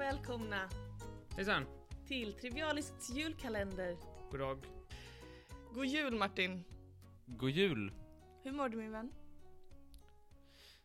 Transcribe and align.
och 0.00 0.06
välkomna 0.06 0.68
Hejsan! 1.36 1.66
till 2.06 2.32
Trivialisks 2.32 3.10
julkalender. 3.10 3.96
God 4.30 4.40
dag. 4.40 4.64
God 5.74 5.86
jul 5.86 6.14
Martin! 6.14 6.64
God 7.26 7.50
jul! 7.50 7.92
Hur 8.42 8.52
mår 8.52 8.68
du 8.68 8.76
min 8.76 8.92
vän? 8.92 9.12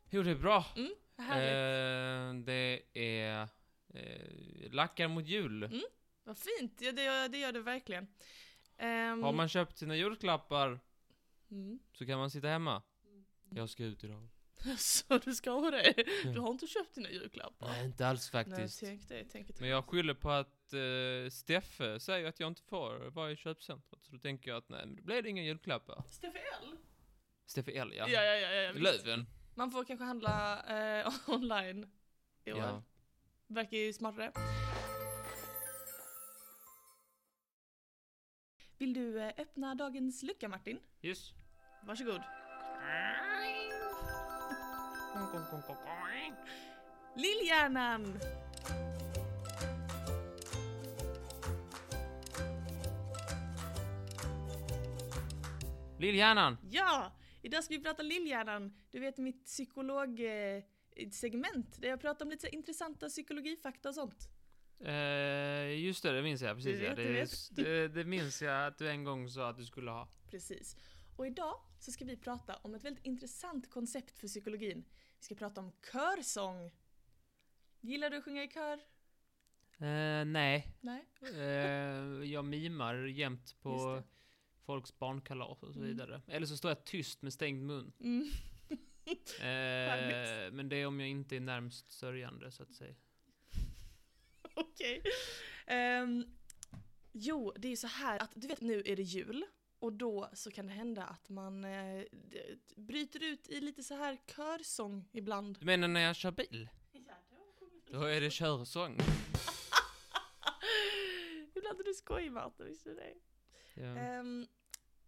Jo, 0.10 0.24
det 0.24 0.32
är 0.32 0.36
bra. 0.36 0.66
Mm. 0.76 0.92
Eh, 1.18 2.44
det 2.46 2.82
är 2.94 3.48
eh, 3.94 4.72
lackar 4.72 5.08
mot 5.08 5.28
jul. 5.28 5.64
Mm. 5.64 5.82
Vad 6.24 6.38
fint, 6.38 6.82
ja, 6.82 6.92
det, 6.92 7.04
gör, 7.04 7.30
det 7.30 7.38
gör 7.38 7.52
det 7.52 7.62
verkligen. 7.62 8.08
Ehm, 8.78 9.24
Har 9.24 9.34
man 9.34 9.50
köpt 9.50 9.78
sina 9.78 9.96
julklappar 9.96 10.80
Mm. 11.52 11.80
så 11.94 12.06
kan 12.06 12.20
man 12.20 12.32
sitta 12.32 12.48
hemma. 12.48 12.82
Jag 13.50 13.70
ska 13.70 13.84
ut 13.84 14.04
idag. 14.04 14.30
Så 14.78 15.18
du 15.18 15.36
ska 15.36 15.52
ha 15.52 15.72
det? 15.72 15.94
Du 16.24 16.40
har 16.40 16.52
inte 16.52 16.68
köpt 16.68 16.96
dina 16.96 17.10
julklappar? 17.10 17.68
Nej, 17.68 17.86
inte 17.86 18.08
alls 18.08 18.30
faktiskt. 18.30 18.82
Nej, 18.82 18.90
tänk 18.92 19.10
det, 19.10 19.26
tänk 19.32 19.48
det. 19.48 19.60
Men 19.60 19.70
jag 19.70 19.86
skyller 19.86 20.14
på 20.14 20.30
att 20.32 20.74
eh, 20.74 21.30
Steffe 21.32 22.00
säger 22.00 22.28
att 22.28 22.40
jag 22.40 22.48
inte 22.48 22.62
får 22.64 23.10
vara 23.10 23.32
i 23.32 23.36
köpcentret. 23.36 24.04
Så 24.04 24.12
då 24.12 24.18
tänker 24.20 24.52
jag 24.52 24.58
att 24.58 24.70
nej, 24.70 24.86
men 24.86 24.96
då 24.96 25.04
blir 25.04 25.22
det 25.22 25.30
inga 25.30 25.44
julklappar. 25.44 26.04
Steffe 26.08 26.40
L? 26.64 26.78
Steffe 27.46 27.72
L, 27.72 27.94
ja. 27.98 28.08
Ja, 28.10 28.22
ja, 28.24 28.36
ja, 28.36 28.52
ja. 28.52 28.72
Löven. 28.72 29.26
Man 29.56 29.72
får 29.72 29.84
kanske 29.84 30.06
handla 30.06 30.64
eh, 31.02 31.14
online 31.28 31.90
i 32.46 32.54
år. 32.54 32.60
Ja. 32.60 32.84
Verkar 33.48 33.78
ju 33.78 33.94
smartare. 33.94 34.32
Vill 38.78 38.94
du 38.94 39.22
eh, 39.22 39.34
öppna 39.38 39.76
dagens 39.76 40.24
lucka 40.24 40.50
Martin? 40.50 40.80
Yes. 41.02 41.34
Varsågod. 41.84 42.22
Lillhjärnan! 47.16 48.20
Lillhjärnan. 56.00 56.58
Ja! 56.72 57.12
Idag 57.42 57.64
ska 57.64 57.74
vi 57.74 57.84
prata 57.84 58.04
Lillhjärnan. 58.04 58.74
Du 58.92 59.00
vet 59.00 59.18
mitt 59.18 59.46
psykologsegment 59.46 61.82
där 61.82 61.90
jag 61.90 62.02
pratar 62.02 62.26
om 62.26 62.32
lite 62.32 62.56
intressanta 62.56 63.10
psykologifakta 63.10 63.90
och 63.90 63.96
sånt. 63.96 64.30
Eh, 64.80 65.86
just 65.86 66.04
det, 66.04 66.12
det 66.12 66.22
minns 66.22 66.42
jag 66.42 66.56
precis. 66.56 66.80
Du 66.80 66.86
ja. 66.86 66.90
vet, 66.90 66.98
det, 66.98 67.12
vet. 67.12 67.50
Det, 67.52 67.88
det 67.88 68.04
minns 68.04 68.42
jag 68.42 68.68
att 68.68 68.78
du 68.78 68.90
en 68.90 69.04
gång 69.04 69.30
sa 69.30 69.50
att 69.50 69.58
du 69.58 69.66
skulle 69.66 69.92
ha. 69.92 70.08
Precis. 70.32 70.78
Och 71.16 71.28
idag 71.28 71.56
så 71.80 71.92
ska 71.92 72.06
vi 72.06 72.18
prata 72.18 72.56
om 72.56 72.76
ett 72.76 72.84
väldigt 72.84 73.06
intressant 73.06 73.70
koncept 73.70 74.20
för 74.20 74.28
psykologin. 74.28 74.86
Vi 75.26 75.28
ska 75.28 75.36
prata 75.36 75.62
om 75.62 75.72
körsång. 75.92 76.72
Gillar 77.82 78.10
du 78.10 78.18
att 78.18 78.24
sjunga 78.24 78.44
i 78.44 78.48
kör? 78.48 78.74
Eh, 79.78 80.26
nej. 80.26 80.74
Nej? 80.82 81.06
Eh, 81.22 82.24
jag 82.32 82.46
mimar 82.46 82.96
jämt 82.96 83.56
på 83.62 84.04
folks 84.66 85.00
barnkalas 85.00 85.64
och 85.64 85.74
så 85.74 85.80
Mm. 85.80 85.92
vidare. 85.92 86.22
Eller 86.28 86.46
så 86.48 86.58
står 86.58 86.72
jag 86.72 86.84
tyst 86.86 87.22
med 87.22 87.34
stängd 87.34 87.64
mun. 87.64 87.94
Mm. 88.00 88.28
Eh, 89.40 90.52
men 90.52 90.70
det 90.70 90.76
är 90.76 90.86
om 90.88 91.00
jag 91.00 91.10
inte 91.10 91.36
är 91.36 91.40
närmst 91.40 91.92
sörjande, 91.92 92.52
så 92.52 92.64
att 92.64 92.74
säga. 92.74 92.96
Okej. 94.56 95.02
Ehm, 95.68 96.26
jo, 97.12 97.54
det 97.58 97.68
är 97.68 97.70
ju 97.70 97.78
så 97.78 97.88
här 97.88 98.22
att 98.22 98.32
du 98.36 98.48
vet 98.48 98.62
nu 98.62 98.84
är 98.86 98.96
det 98.96 99.04
jul 99.04 99.46
och 99.86 99.94
då 99.94 100.30
så 100.34 100.52
kan 100.52 100.68
det 100.68 100.74
hända 100.74 101.04
att 101.04 101.30
man 101.30 101.66
eh, 101.66 102.04
bryter 102.76 103.24
ut 103.24 103.48
i 103.48 103.62
lite 103.62 103.84
så 103.84 103.96
här 103.96 104.18
körsång 104.36 105.10
ibland. 105.12 105.58
Du 105.60 105.66
menar 105.66 105.88
när 105.88 106.02
jag 106.02 106.16
kör 106.16 106.32
bil? 106.32 106.70
Då 107.92 108.04
är 108.04 108.22
det 108.22 108.32
körsång. 108.32 108.98
Ibland 111.56 111.80
är 111.80 111.84
du 111.84 111.94
skoj 111.94 112.30
Martin, 112.30 112.66
visste 112.66 112.90
du 112.90 112.96
det? 112.96 113.14
Ja. 113.74 113.98
Ehm, 113.98 114.48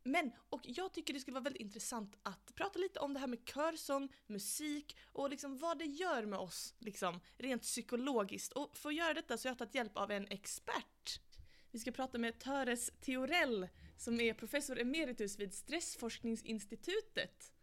men, 0.03 0.31
och 0.49 0.61
jag 0.63 0.93
tycker 0.93 1.13
det 1.13 1.19
skulle 1.19 1.33
vara 1.33 1.43
väldigt 1.43 1.61
intressant 1.61 2.17
att 2.23 2.55
prata 2.55 2.79
lite 2.79 2.99
om 2.99 3.13
det 3.13 3.19
här 3.19 3.27
med 3.27 3.39
körsång, 3.45 4.13
musik 4.27 4.97
och 5.13 5.29
liksom 5.29 5.57
vad 5.57 5.77
det 5.77 5.85
gör 5.85 6.25
med 6.25 6.39
oss 6.39 6.75
liksom, 6.79 7.19
rent 7.37 7.61
psykologiskt. 7.61 8.53
Och 8.53 8.77
för 8.77 8.89
att 8.89 8.95
göra 8.95 9.13
detta 9.13 9.37
så 9.37 9.47
har 9.47 9.51
jag 9.51 9.57
tagit 9.57 9.75
hjälp 9.75 9.97
av 9.97 10.11
en 10.11 10.27
expert. 10.27 11.21
Vi 11.71 11.79
ska 11.79 11.91
prata 11.91 12.17
med 12.17 12.39
Töres 12.39 12.91
Theorell 13.01 13.67
som 13.97 14.19
är 14.19 14.33
professor 14.33 14.79
emeritus 14.79 15.39
vid 15.39 15.53
Stressforskningsinstitutet. 15.53 17.53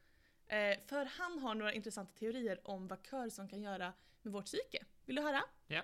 Eh, 0.46 0.78
för 0.86 1.04
han 1.04 1.38
har 1.38 1.54
några 1.54 1.72
intressanta 1.72 2.12
teorier 2.12 2.60
om 2.64 2.88
vad 2.88 3.06
körsång 3.06 3.48
kan 3.48 3.62
göra 3.62 3.92
med 4.22 4.32
vårt 4.32 4.44
psyke. 4.44 4.84
Vill 5.04 5.16
du 5.16 5.22
höra? 5.22 5.44
Ja. 5.66 5.82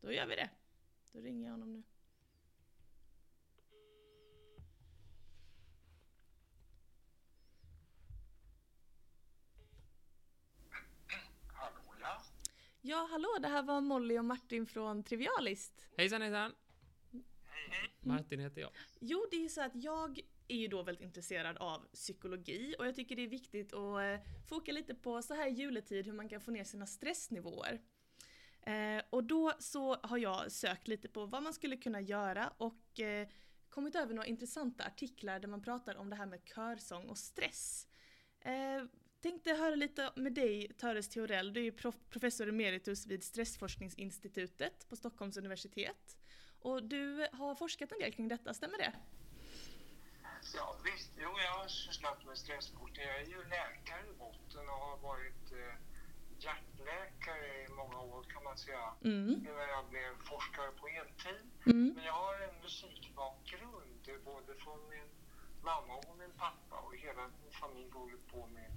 Då 0.00 0.12
gör 0.12 0.26
vi 0.26 0.36
det. 0.36 0.50
Då 1.12 1.20
ringer 1.20 1.46
jag 1.46 1.52
honom 1.52 1.72
nu. 1.72 1.82
Hallå 11.48 11.94
ja. 12.00 12.22
Ja, 12.80 13.08
hallå, 13.10 13.38
det 13.40 13.48
här 13.48 13.62
var 13.62 13.80
Molly 13.80 14.18
och 14.18 14.24
Martin 14.24 14.66
från 14.66 15.04
Trivialist. 15.04 15.88
Hejsan 15.96 16.22
hejsan! 16.22 16.54
Hej. 17.70 17.90
Martin 18.00 18.40
heter 18.40 18.60
jag. 18.60 18.70
Jo, 19.00 19.26
det 19.30 19.44
är 19.44 19.48
så 19.48 19.62
att 19.62 19.72
jag 19.74 20.20
är 20.48 20.56
ju 20.56 20.68
då 20.68 20.82
väldigt 20.82 21.04
intresserad 21.04 21.56
av 21.56 21.86
psykologi 21.92 22.74
och 22.78 22.86
jag 22.86 22.94
tycker 22.94 23.16
det 23.16 23.22
är 23.22 23.28
viktigt 23.28 23.72
att 23.72 24.00
eh, 24.02 24.26
foka 24.48 24.72
lite 24.72 24.94
på 24.94 25.22
så 25.22 25.34
här 25.34 25.48
i 25.48 25.50
juletid 25.50 26.06
hur 26.06 26.12
man 26.12 26.28
kan 26.28 26.40
få 26.40 26.50
ner 26.50 26.64
sina 26.64 26.86
stressnivåer. 26.86 27.80
Eh, 28.66 29.02
och 29.10 29.24
då 29.24 29.52
så 29.58 29.94
har 29.94 30.18
jag 30.18 30.52
sökt 30.52 30.88
lite 30.88 31.08
på 31.08 31.26
vad 31.26 31.42
man 31.42 31.54
skulle 31.54 31.76
kunna 31.76 32.00
göra 32.00 32.52
och 32.56 33.00
eh, 33.00 33.28
kommit 33.68 33.94
över 33.94 34.14
några 34.14 34.26
intressanta 34.26 34.84
artiklar 34.84 35.40
där 35.40 35.48
man 35.48 35.62
pratar 35.62 35.96
om 35.96 36.10
det 36.10 36.16
här 36.16 36.26
med 36.26 36.40
körsång 36.54 37.08
och 37.08 37.18
stress. 37.18 37.86
Tänkte 39.20 39.50
höra 39.50 39.74
lite 39.74 40.12
med 40.16 40.32
dig, 40.32 40.72
Töres 40.78 41.08
Theorell. 41.08 41.52
Du 41.52 41.60
är 41.60 41.64
ju 41.64 41.70
prof- 41.70 42.08
professor 42.10 42.48
emeritus 42.48 43.06
vid 43.06 43.24
Stressforskningsinstitutet 43.24 44.88
på 44.88 44.96
Stockholms 44.96 45.36
universitet. 45.36 46.16
Och 46.64 46.82
du 46.82 47.28
har 47.32 47.54
forskat 47.54 47.92
en 47.92 47.98
del 47.98 48.12
kring 48.12 48.28
detta, 48.28 48.54
stämmer 48.54 48.78
det? 48.78 48.92
Ja, 50.56 50.76
visst, 50.84 51.10
jo, 51.16 51.30
jag 51.46 51.52
har 51.60 51.68
sysslat 51.68 52.24
med 52.26 52.38
stressforskning. 52.38 53.06
Jag 53.06 53.20
är 53.20 53.26
ju 53.26 53.44
läkare 53.44 54.04
i 54.12 54.14
botten 54.18 54.64
och 54.72 54.80
har 54.88 54.96
varit 54.96 55.44
eh, 55.52 55.74
hjärtläkare 56.44 57.46
i 57.64 57.68
många 57.80 57.98
år 58.00 58.22
kan 58.22 58.44
man 58.44 58.56
säga. 58.58 58.94
Mm. 59.04 59.28
Innan 59.48 59.68
jag 59.76 59.84
blev 59.90 60.10
forskare 60.32 60.70
på 60.80 60.86
heltid. 60.88 61.42
Mm. 61.66 61.92
Men 61.96 62.04
jag 62.04 62.12
har 62.12 62.34
en 62.48 62.56
musikbakgrund 62.62 64.02
eh, 64.08 64.18
både 64.24 64.54
från 64.54 64.80
min 64.94 65.10
mamma 65.62 65.94
och 65.94 66.16
min 66.18 66.34
pappa 66.44 66.76
och 66.86 66.94
hela 66.96 67.22
min 67.42 67.52
familj 67.60 67.90
håller 67.90 68.22
på 68.32 68.46
med 68.46 68.70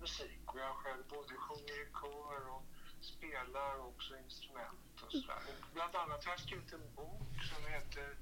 musik. 0.00 0.44
Och 0.46 0.60
jag 0.60 0.74
själv 0.82 1.02
både 1.08 1.34
sjunger 1.44 1.76
i 1.84 1.86
kör 2.00 2.42
och 2.56 2.64
spelar 3.04 3.86
också 3.86 4.16
instrument 4.18 5.02
och 5.04 5.12
sådär. 5.12 5.42
Bland 5.74 5.96
annat 5.96 6.24
har 6.24 6.32
jag 6.32 6.40
skrivit 6.40 6.72
en 6.72 6.94
bok 6.94 7.42
som 7.52 7.72
heter 7.72 8.16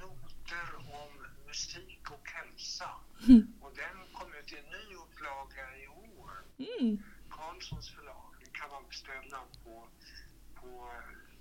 Noter 0.00 0.68
om 0.76 1.26
musik 1.46 2.10
och 2.10 2.28
hälsa. 2.28 2.90
Och 3.60 3.72
den 3.74 4.14
kom 4.14 4.34
ut 4.34 4.52
i 4.52 4.56
en 4.58 4.64
ny 4.64 4.94
upplaga 4.94 5.76
i 5.76 5.88
år. 5.88 6.30
Mm. 6.58 7.02
Carlssons 7.30 7.90
förlag. 7.90 8.34
Den 8.40 8.52
kan 8.52 8.70
man 8.70 8.88
beställa 8.88 9.38
på, 9.64 9.88
på 10.54 10.92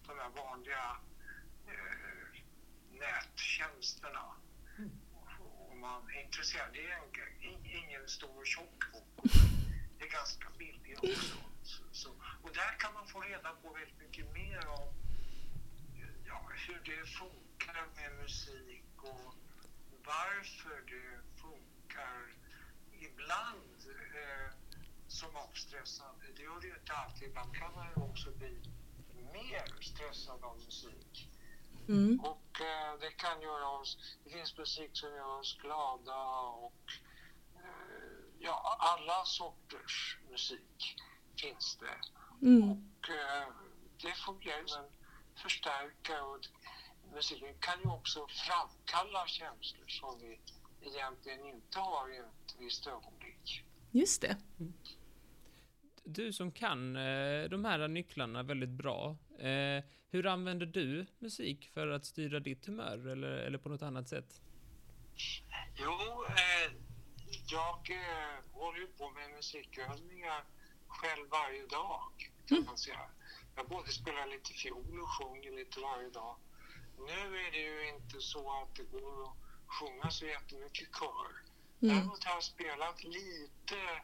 de 0.07 0.19
här 0.19 0.29
vanliga 0.29 0.97
eh, 1.67 2.41
nättjänsterna. 2.91 4.25
Om 5.71 5.79
man 5.79 6.09
är 6.09 6.25
intresserad. 6.25 6.69
Det 6.73 6.85
är 6.91 6.97
en, 6.97 7.65
ingen 7.65 8.07
stor 8.07 8.45
tjock 8.45 8.91
bok. 8.91 9.23
Det 9.97 10.05
är 10.05 10.09
ganska 10.11 10.49
billig 10.57 10.97
också. 10.97 11.52
Så, 11.91 12.09
och 12.43 12.53
där 12.53 12.79
kan 12.79 12.93
man 12.93 13.07
få 13.07 13.21
reda 13.21 13.49
på 13.61 13.73
väldigt 13.73 13.99
mycket 13.99 14.33
mer 14.33 14.67
om 14.67 14.87
ja, 16.25 16.49
hur 16.67 16.79
det 16.79 17.05
funkar 17.05 17.87
med 17.95 18.11
musik 18.21 18.83
och 18.97 19.33
varför 20.05 20.81
det 20.81 21.41
funkar 21.41 22.35
ibland 22.99 23.79
eh, 24.15 24.53
som 25.07 25.35
avstressande. 25.35 26.25
Det 26.35 26.43
gör 26.43 26.61
det 26.61 26.67
ju 26.67 26.75
inte 26.75 26.93
alltid. 26.93 27.27
Ibland 27.27 27.55
kan 27.55 27.73
man 27.75 27.87
ju 27.87 28.03
också 28.03 28.31
bli 28.31 28.61
mer 29.33 29.81
stressad 29.81 30.43
av 30.43 30.57
musik. 30.57 31.29
Mm. 31.87 32.19
Och 32.19 32.61
eh, 32.61 32.99
det 32.99 33.11
kan 33.11 33.41
göra 33.41 33.67
oss, 33.67 34.17
det 34.23 34.29
finns 34.29 34.57
musik 34.57 34.89
som 34.93 35.09
gör 35.15 35.39
oss 35.39 35.57
glada 35.61 36.23
och 36.39 36.83
eh, 37.55 38.13
ja, 38.39 38.77
alla 38.79 39.25
sorters 39.25 40.17
musik 40.29 40.95
finns 41.41 41.77
det. 41.81 42.45
Mm. 42.45 42.71
Och 42.71 43.09
eh, 43.09 43.47
det 44.01 44.13
fungerar 44.25 44.65
som 44.65 44.83
en 44.83 44.91
förstärkare 45.35 46.21
och 46.21 46.39
musiken 47.13 47.55
kan 47.59 47.79
ju 47.83 47.89
också 47.89 48.27
framkalla 48.27 49.27
känslor 49.27 49.87
som 49.87 50.19
vi 50.21 50.39
egentligen 50.87 51.45
inte 51.45 51.79
har 51.79 52.13
i 52.13 52.17
ett 52.17 52.55
visst 52.59 52.87
ögonblick. 52.87 53.63
Just 53.91 54.21
det. 54.21 54.37
Du 56.03 56.33
som 56.33 56.51
kan 56.51 56.95
eh, 56.95 57.49
de 57.49 57.65
här 57.65 57.87
nycklarna 57.87 58.43
väldigt 58.43 58.69
bra, 58.69 59.17
eh, 59.39 59.83
hur 60.09 60.25
använder 60.25 60.65
du 60.65 61.05
musik 61.19 61.69
för 61.73 61.87
att 61.87 62.05
styra 62.05 62.39
ditt 62.39 62.65
humör 62.65 63.07
eller, 63.07 63.27
eller 63.27 63.57
på 63.57 63.69
något 63.69 63.81
annat 63.81 64.09
sätt? 64.09 64.41
Jo, 65.75 66.25
eh, 66.27 66.73
jag 67.51 67.89
håller 68.51 68.79
ju 68.79 68.87
på 68.87 69.09
med 69.09 69.31
musikövningar 69.35 70.43
själv 70.93 71.29
varje 71.29 71.65
dag 71.65 72.31
kan 72.47 72.65
man 72.65 72.77
säga. 72.77 73.09
Jag 73.55 73.67
både 73.67 73.91
spelar 73.91 74.27
lite 74.27 74.53
fiol 74.53 75.01
och 75.01 75.09
sjunger 75.09 75.51
lite 75.51 75.79
varje 75.79 76.09
dag. 76.09 76.35
Nu 76.97 77.37
är 77.47 77.51
det 77.51 77.57
ju 77.57 77.87
inte 77.87 78.21
så 78.21 78.61
att 78.61 78.75
det 78.75 78.83
går 78.83 79.23
att 79.23 79.35
sjunga 79.67 80.11
så 80.11 80.25
jättemycket 80.25 80.87
kör. 80.99 81.31
Mm. 81.81 81.95
Däremot 81.95 82.23
har 82.23 82.33
jag 82.33 82.43
spelat 82.43 83.03
lite 83.03 84.01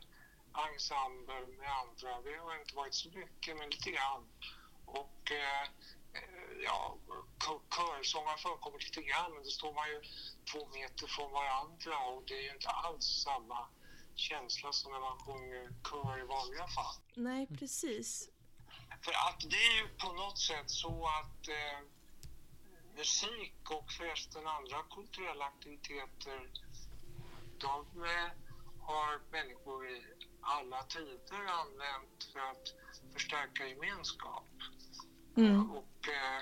ensemble 0.54 1.48
med 1.58 1.72
andra. 1.72 2.22
Det 2.22 2.38
har 2.38 2.60
inte 2.60 2.76
varit 2.76 2.94
så 2.94 3.10
mycket, 3.10 3.58
men 3.58 3.70
lite 3.70 3.92
grann. 3.92 4.28
Och 4.86 5.32
eh, 5.32 5.70
ja, 6.64 6.98
kö- 7.40 7.76
körsång 7.76 8.26
har 8.26 8.38
förekommit 8.38 8.84
lite 8.84 9.02
grann, 9.02 9.34
men 9.34 9.44
då 9.44 9.50
står 9.50 9.74
man 9.74 9.90
ju 9.90 10.02
två 10.52 10.68
meter 10.68 11.08
från 11.08 11.32
varandra 11.32 11.98
och 11.98 12.24
det 12.28 12.34
är 12.34 12.42
ju 12.42 12.52
inte 12.52 12.70
alls 12.70 13.06
samma 13.24 13.68
känsla 14.20 14.72
som 14.72 14.92
när 14.92 15.00
man 15.00 15.18
sjunger 15.20 15.64
kör 15.90 16.24
i 16.24 16.26
vanliga 16.28 16.68
fall. 16.68 16.96
Nej, 17.16 17.48
precis. 17.60 18.30
För 19.04 19.12
att 19.12 19.40
det 19.52 19.62
är 19.70 19.76
ju 19.82 19.88
på 19.88 20.14
något 20.14 20.40
sätt 20.40 20.70
så 20.70 21.08
att 21.20 21.48
eh, 21.48 21.80
musik 22.96 23.72
och 23.78 23.92
förresten 23.92 24.48
andra 24.48 24.84
kulturella 24.96 25.46
aktiviteter 25.46 26.50
de 27.60 28.04
eh, 28.04 28.32
har 28.82 29.20
människor 29.32 29.90
i 29.90 30.04
alla 30.42 30.84
tider 30.84 31.44
använt 31.62 32.24
för 32.34 32.40
att 32.40 32.66
förstärka 33.14 33.68
gemenskap. 33.68 34.50
Mm. 35.38 35.72
Och 35.72 36.08
eh, 36.08 36.42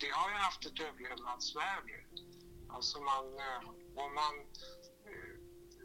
det 0.00 0.10
har 0.10 0.30
ju 0.30 0.36
haft 0.36 0.66
ett 0.66 0.80
överlevnadsvärde. 0.80 1.98
Alltså 2.68 3.00
man, 3.00 3.24
eh, 3.38 3.68
om 4.04 4.14
man 4.14 4.34
eh, 4.40 4.97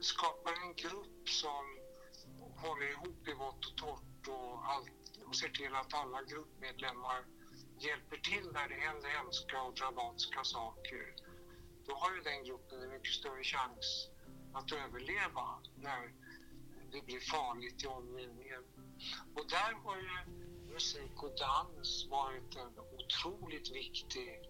skapar 0.04 0.54
en 0.64 0.76
grupp 0.76 1.30
som 1.30 1.64
håller 2.56 2.92
ihop 2.92 3.28
i 3.28 3.34
vått 3.34 3.66
och 3.66 3.78
torrt 3.78 4.28
och, 4.28 4.72
allt, 4.72 4.92
och 5.28 5.36
ser 5.36 5.50
till 5.50 5.76
att 5.76 5.94
alla 5.94 6.24
gruppmedlemmar 6.24 7.26
hjälper 7.80 8.18
till 8.18 8.52
när 8.52 8.70
det 8.70 8.76
händer 8.76 9.10
hemska 9.10 9.62
och 9.62 9.74
dramatiska 9.74 10.44
saker. 10.44 11.16
Då 11.86 11.96
har 11.96 12.16
ju 12.16 12.22
den 12.22 12.44
gruppen 12.44 12.82
en 12.82 12.90
mycket 12.90 13.14
större 13.14 13.44
chans 13.44 14.10
att 14.54 14.72
överleva 14.72 15.62
när 15.76 16.14
det 16.92 17.02
blir 17.06 17.20
farligt 17.20 17.84
i 17.84 17.88
omgivningen. 17.88 18.64
Och 19.36 19.50
där 19.50 19.74
har 19.84 19.98
ju 19.98 20.44
musik 20.74 21.24
och 21.24 21.36
dans 21.38 22.08
varit 22.10 22.56
en 22.56 22.80
otroligt 22.80 23.72
viktig 23.72 24.42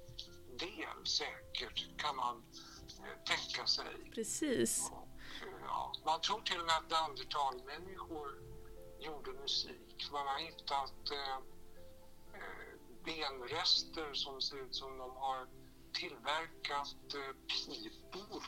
del 0.60 1.06
säkert, 1.06 1.98
kan 1.98 2.16
man 2.16 2.44
eh, 3.00 3.24
tänka 3.26 3.68
sig. 3.68 4.12
Precis. 4.16 4.92
Ja, 5.68 5.94
man 6.06 6.22
tror 6.22 6.42
till 6.42 6.60
och 6.60 6.66
med 6.66 6.78
att 6.78 6.90
neandertalmänniskor 6.90 8.28
gjorde 9.00 9.32
musik. 9.32 10.10
Man 10.12 10.28
har 10.28 10.40
hittat 10.40 11.12
eh, 11.12 11.36
eh, 12.40 12.74
benrester 13.06 14.14
som 14.14 14.42
ser 14.42 14.58
ut 14.66 14.76
som 14.76 14.98
de 14.98 15.12
har 15.16 15.48
tillverkat 15.94 16.96
eh, 17.16 17.36
pipor. 17.48 18.44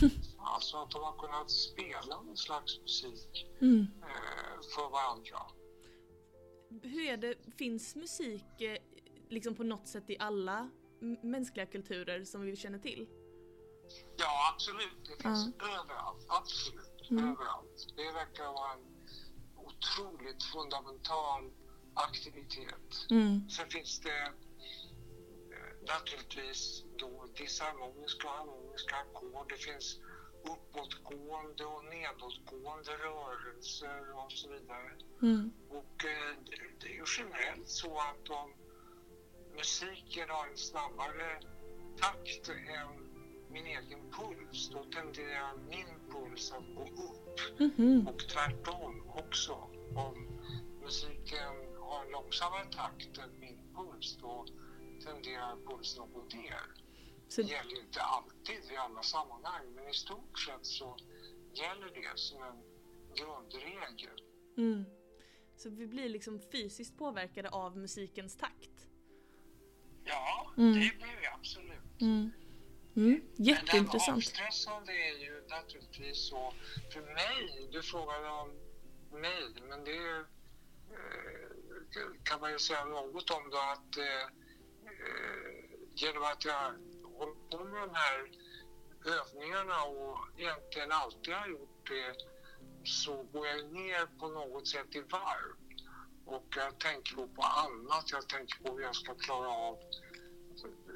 Alltså 0.42 0.76
att 0.76 0.90
de 0.90 1.02
har 1.02 1.18
kunnat 1.18 1.50
spela 1.50 2.20
någon 2.22 2.36
slags 2.36 2.80
musik 2.80 3.46
Mm. 3.60 3.86
eh, 4.02 4.60
för 4.74 4.90
varandra. 4.90 5.38
Hur 6.82 7.00
är 7.08 7.16
det, 7.16 7.34
finns 7.58 7.96
musik 7.96 8.60
eh, 8.60 8.76
liksom 9.28 9.54
på 9.54 9.62
något 9.62 9.88
sätt 9.88 10.10
i 10.10 10.16
alla 10.18 10.70
mänskliga 11.22 11.66
kulturer 11.66 12.24
som 12.24 12.40
vi 12.42 12.56
känner 12.56 12.78
till? 12.78 13.08
Ja, 14.16 14.52
absolut. 14.54 15.04
Det 15.08 15.22
finns 15.22 15.54
överallt. 15.60 16.26
Absolut. 16.28 17.10
Mm. 17.10 17.24
Överallt. 17.24 17.86
Det 17.96 18.12
verkar 18.12 18.44
vara 18.44 18.72
en 18.72 18.90
otroligt 19.56 20.42
fundamental 20.42 21.50
aktivitet. 21.94 23.06
Mm. 23.10 23.50
Sen 23.50 23.70
finns 23.70 24.00
det 24.00 24.22
eh, 25.54 25.94
naturligtvis 25.94 26.84
då 26.98 27.26
disharmoniska 27.36 28.28
och 28.28 28.34
harmoniska 28.34 28.96
ackord. 28.96 29.48
Det 29.48 29.56
finns 29.56 29.98
uppåtgående 30.44 31.64
och 31.64 31.84
nedåtgående 31.84 32.92
rörelser 32.92 34.24
och 34.24 34.32
så 34.32 34.48
vidare. 34.48 34.90
Mm. 35.22 35.52
Och 35.68 36.04
eh, 36.04 36.36
det 36.80 36.86
är 36.86 36.94
ju 36.94 37.04
generellt 37.18 37.68
så 37.68 37.98
att 37.98 38.30
om 38.30 38.54
musiken 39.56 40.30
har 40.30 40.46
en 40.46 40.56
snabbare 40.56 41.40
takt 42.00 42.48
än 42.48 42.99
min 43.52 43.66
egen 43.66 44.00
puls, 44.10 44.70
då 44.72 44.84
tenderar 44.84 45.56
min 45.56 45.86
puls 46.12 46.52
att 46.52 46.74
gå 46.76 46.82
upp. 46.82 47.60
Mhm. 47.60 48.08
Och 48.08 48.18
tvärtom 48.28 49.08
också. 49.08 49.52
Om 49.96 50.40
musiken 50.82 51.54
har 51.80 52.04
en 52.04 52.10
långsammare 52.12 52.64
takt 52.72 53.18
än 53.18 53.40
min 53.40 53.58
puls, 53.74 54.16
då 54.20 54.46
tenderar 55.04 55.56
pulsen 55.66 56.02
att 56.04 56.12
gå 56.12 56.22
ner. 56.22 56.60
Så, 57.28 57.42
Det 57.42 57.48
gäller 57.48 57.80
inte 57.84 58.00
alltid 58.00 58.72
i 58.72 58.76
alla 58.76 59.02
sammanhang, 59.02 59.74
men 59.74 59.88
i 59.88 59.94
stort 59.94 60.38
sett 60.38 60.66
så 60.66 60.96
gäller 61.54 61.86
det 61.94 62.18
som 62.18 62.42
en 62.42 62.62
grundregel. 63.16 64.20
mm. 64.56 64.84
så 65.56 65.70
vi 65.70 65.86
blir 65.86 66.08
liksom 66.08 66.40
fysiskt 66.52 66.98
påverkade 66.98 67.48
av 67.48 67.76
musikens 67.76 68.36
takt? 68.36 68.86
Ja, 70.04 70.52
Mm. 70.56 70.72
det 70.72 70.78
blir 70.98 71.20
vi 71.20 71.26
absolut. 71.26 72.00
Mm. 72.00 72.30
Mm. 72.96 73.20
Men 73.36 73.44
Jätteintressant. 73.44 74.16
avstressande 74.16 74.92
är 74.92 75.18
ju 75.18 75.46
naturligtvis 75.48 76.28
så, 76.28 76.54
för 76.92 77.00
mig, 77.00 77.68
du 77.72 77.82
frågade 77.82 78.28
om 78.28 78.50
mig, 79.20 79.44
men 79.68 79.84
det 79.84 79.96
är, 79.96 80.18
eh, 80.90 81.50
kan 82.24 82.40
man 82.40 82.52
ju 82.52 82.58
säga 82.58 82.84
något 82.84 83.30
om 83.30 83.50
då 83.50 83.58
att 83.58 83.96
eh, 83.96 84.22
eh, 84.84 85.50
genom 85.94 86.22
att 86.22 86.44
jag 86.44 86.64
håller 87.18 87.50
på 87.50 87.64
med 87.64 87.80
de 87.82 87.94
här 87.94 88.30
övningarna 89.18 89.82
och 89.82 90.40
egentligen 90.40 90.92
alltid 90.92 91.34
har 91.34 91.48
gjort 91.48 91.88
det 91.88 92.16
så 92.84 93.22
går 93.22 93.46
jag 93.46 93.72
ner 93.72 94.18
på 94.18 94.28
något 94.28 94.68
sätt 94.68 94.94
i 94.94 95.00
varv. 95.00 95.56
Och 96.26 96.46
jag 96.56 96.80
tänker 96.80 97.16
på 97.16 97.42
annat. 97.42 98.12
Jag 98.12 98.28
tänker 98.28 98.64
på 98.64 98.72
hur 98.72 98.82
jag 98.82 98.96
ska 98.96 99.14
klara 99.14 99.48
av 99.48 99.78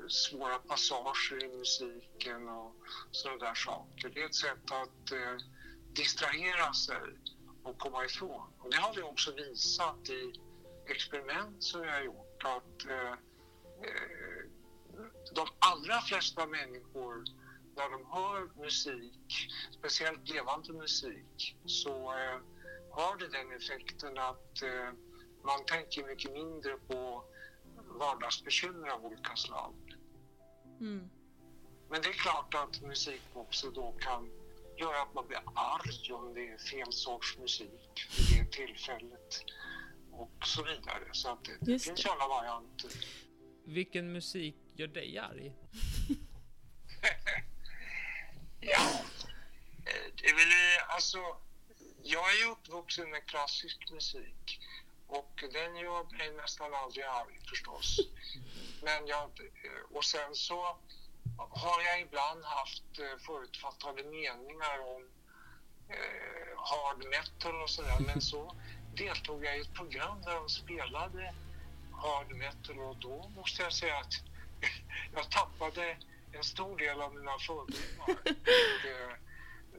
svåra 0.09 0.59
passager 0.59 1.45
i 1.45 1.49
musiken 1.59 2.49
och 2.49 2.75
sådana 3.11 3.45
där 3.45 3.55
saker. 3.55 4.09
Det 4.09 4.23
är 4.23 4.27
ett 4.27 4.35
sätt 4.35 4.71
att 4.71 5.13
eh, 5.13 5.37
distrahera 5.93 6.73
sig 6.73 7.03
och 7.63 7.79
komma 7.79 8.05
ifrån. 8.05 8.53
Och 8.59 8.71
det 8.71 8.77
har 8.77 8.95
vi 8.95 9.03
också 9.03 9.33
visat 9.33 10.09
i 10.09 10.33
experiment 10.87 11.63
som 11.63 11.81
vi 11.81 11.89
har 11.89 12.01
gjort 12.03 12.43
att 12.45 12.87
eh, 12.91 13.13
eh, 13.83 14.45
de 15.35 15.47
allra 15.59 16.01
flesta 16.01 16.47
människor 16.47 17.25
när 17.77 17.91
de 17.91 18.07
hör 18.07 18.63
musik, 18.63 19.49
speciellt 19.71 20.29
levande 20.29 20.73
musik, 20.73 21.57
så 21.67 22.13
eh, 22.13 22.39
har 22.91 23.17
det 23.17 23.29
den 23.29 23.53
effekten 23.53 24.19
att 24.19 24.63
eh, 24.63 24.93
man 25.45 25.65
tänker 25.67 26.05
mycket 26.05 26.33
mindre 26.33 26.77
på 26.77 27.25
vardagsbekymmer 27.99 28.89
av 28.89 29.05
olika 29.05 29.37
slag. 29.37 29.75
Mm. 30.85 31.11
Men 31.91 32.03
det 32.03 32.09
är 32.09 32.13
klart 32.13 32.55
att 32.55 32.83
musik 32.83 33.23
också 33.33 33.71
då 33.71 33.93
kan 33.93 34.31
göra 34.77 35.03
att 35.03 35.15
man 35.15 35.27
blir 35.27 35.41
arg 35.55 36.13
om 36.13 36.35
det 36.35 36.49
är 36.49 36.59
fel 36.59 36.93
sorts 36.93 37.39
musik 37.39 38.09
vid 38.19 38.39
det 38.39 38.51
tillfället 38.53 39.45
och 40.13 40.47
så 40.47 40.63
vidare. 40.63 41.09
Så 41.13 41.29
att 41.29 41.45
det, 41.45 41.57
det 41.61 41.79
finns 41.79 41.85
det. 41.85 42.03
ju 42.03 42.11
alla 42.11 42.29
varianter. 42.29 42.91
Vilken 43.65 44.13
musik 44.13 44.57
gör 44.75 44.87
dig 44.87 45.19
arg? 45.19 45.53
Ja, 48.67 49.05
eh, 49.87 50.13
det 50.15 50.29
är 50.29 50.35
väl 50.35 50.85
alltså. 50.89 51.19
Jag 52.03 52.31
är 52.31 52.45
ju 52.45 52.53
uppvuxen 52.53 53.11
med 53.11 53.27
klassisk 53.27 53.91
musik 53.91 54.61
och 55.07 55.45
den 55.53 55.77
gör 55.77 56.19
mig 56.19 56.33
nästan 56.37 56.75
aldrig 56.75 57.05
arg 57.05 57.41
förstås. 57.49 58.01
Men 58.85 59.07
jag, 59.07 59.31
eh, 59.65 59.97
och 59.97 60.05
sen 60.05 60.35
så 60.35 60.77
har 61.37 61.83
jag 61.83 62.01
ibland 62.01 62.45
haft 62.45 62.99
eh, 62.99 63.19
förutfattade 63.27 64.03
meningar 64.03 64.79
om 64.97 65.03
eh, 65.89 66.57
hard 66.57 67.05
metal 67.05 67.63
och 67.63 67.71
sådär. 67.71 67.99
Men 68.07 68.21
så 68.21 68.55
deltog 68.97 69.45
jag 69.45 69.59
i 69.59 69.61
ett 69.61 69.75
program 69.75 70.23
där 70.23 70.35
de 70.35 70.49
spelade 70.49 71.35
hard 71.93 72.37
metal 72.37 72.79
och 72.79 72.97
då 72.97 73.29
måste 73.37 73.63
jag 73.63 73.73
säga 73.73 73.97
att 73.97 74.15
jag 75.15 75.31
tappade 75.31 75.97
en 76.33 76.45
stor 76.45 76.77
del 76.77 77.01
av 77.01 77.15
mina 77.15 77.39
fördomar. 77.39 78.19
Eh, 78.87 79.17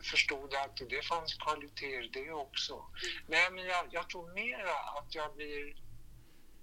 förstod 0.01 0.53
att 0.53 0.81
det 0.89 1.05
fanns 1.05 1.33
kvaliteter 1.33 2.09
det 2.13 2.31
också. 2.31 2.85
Nej, 3.27 3.51
men 3.51 3.65
jag, 3.65 3.85
jag 3.91 4.09
tror 4.09 4.33
mera 4.33 4.73
att 4.73 5.15
jag 5.15 5.35
blir 5.35 5.75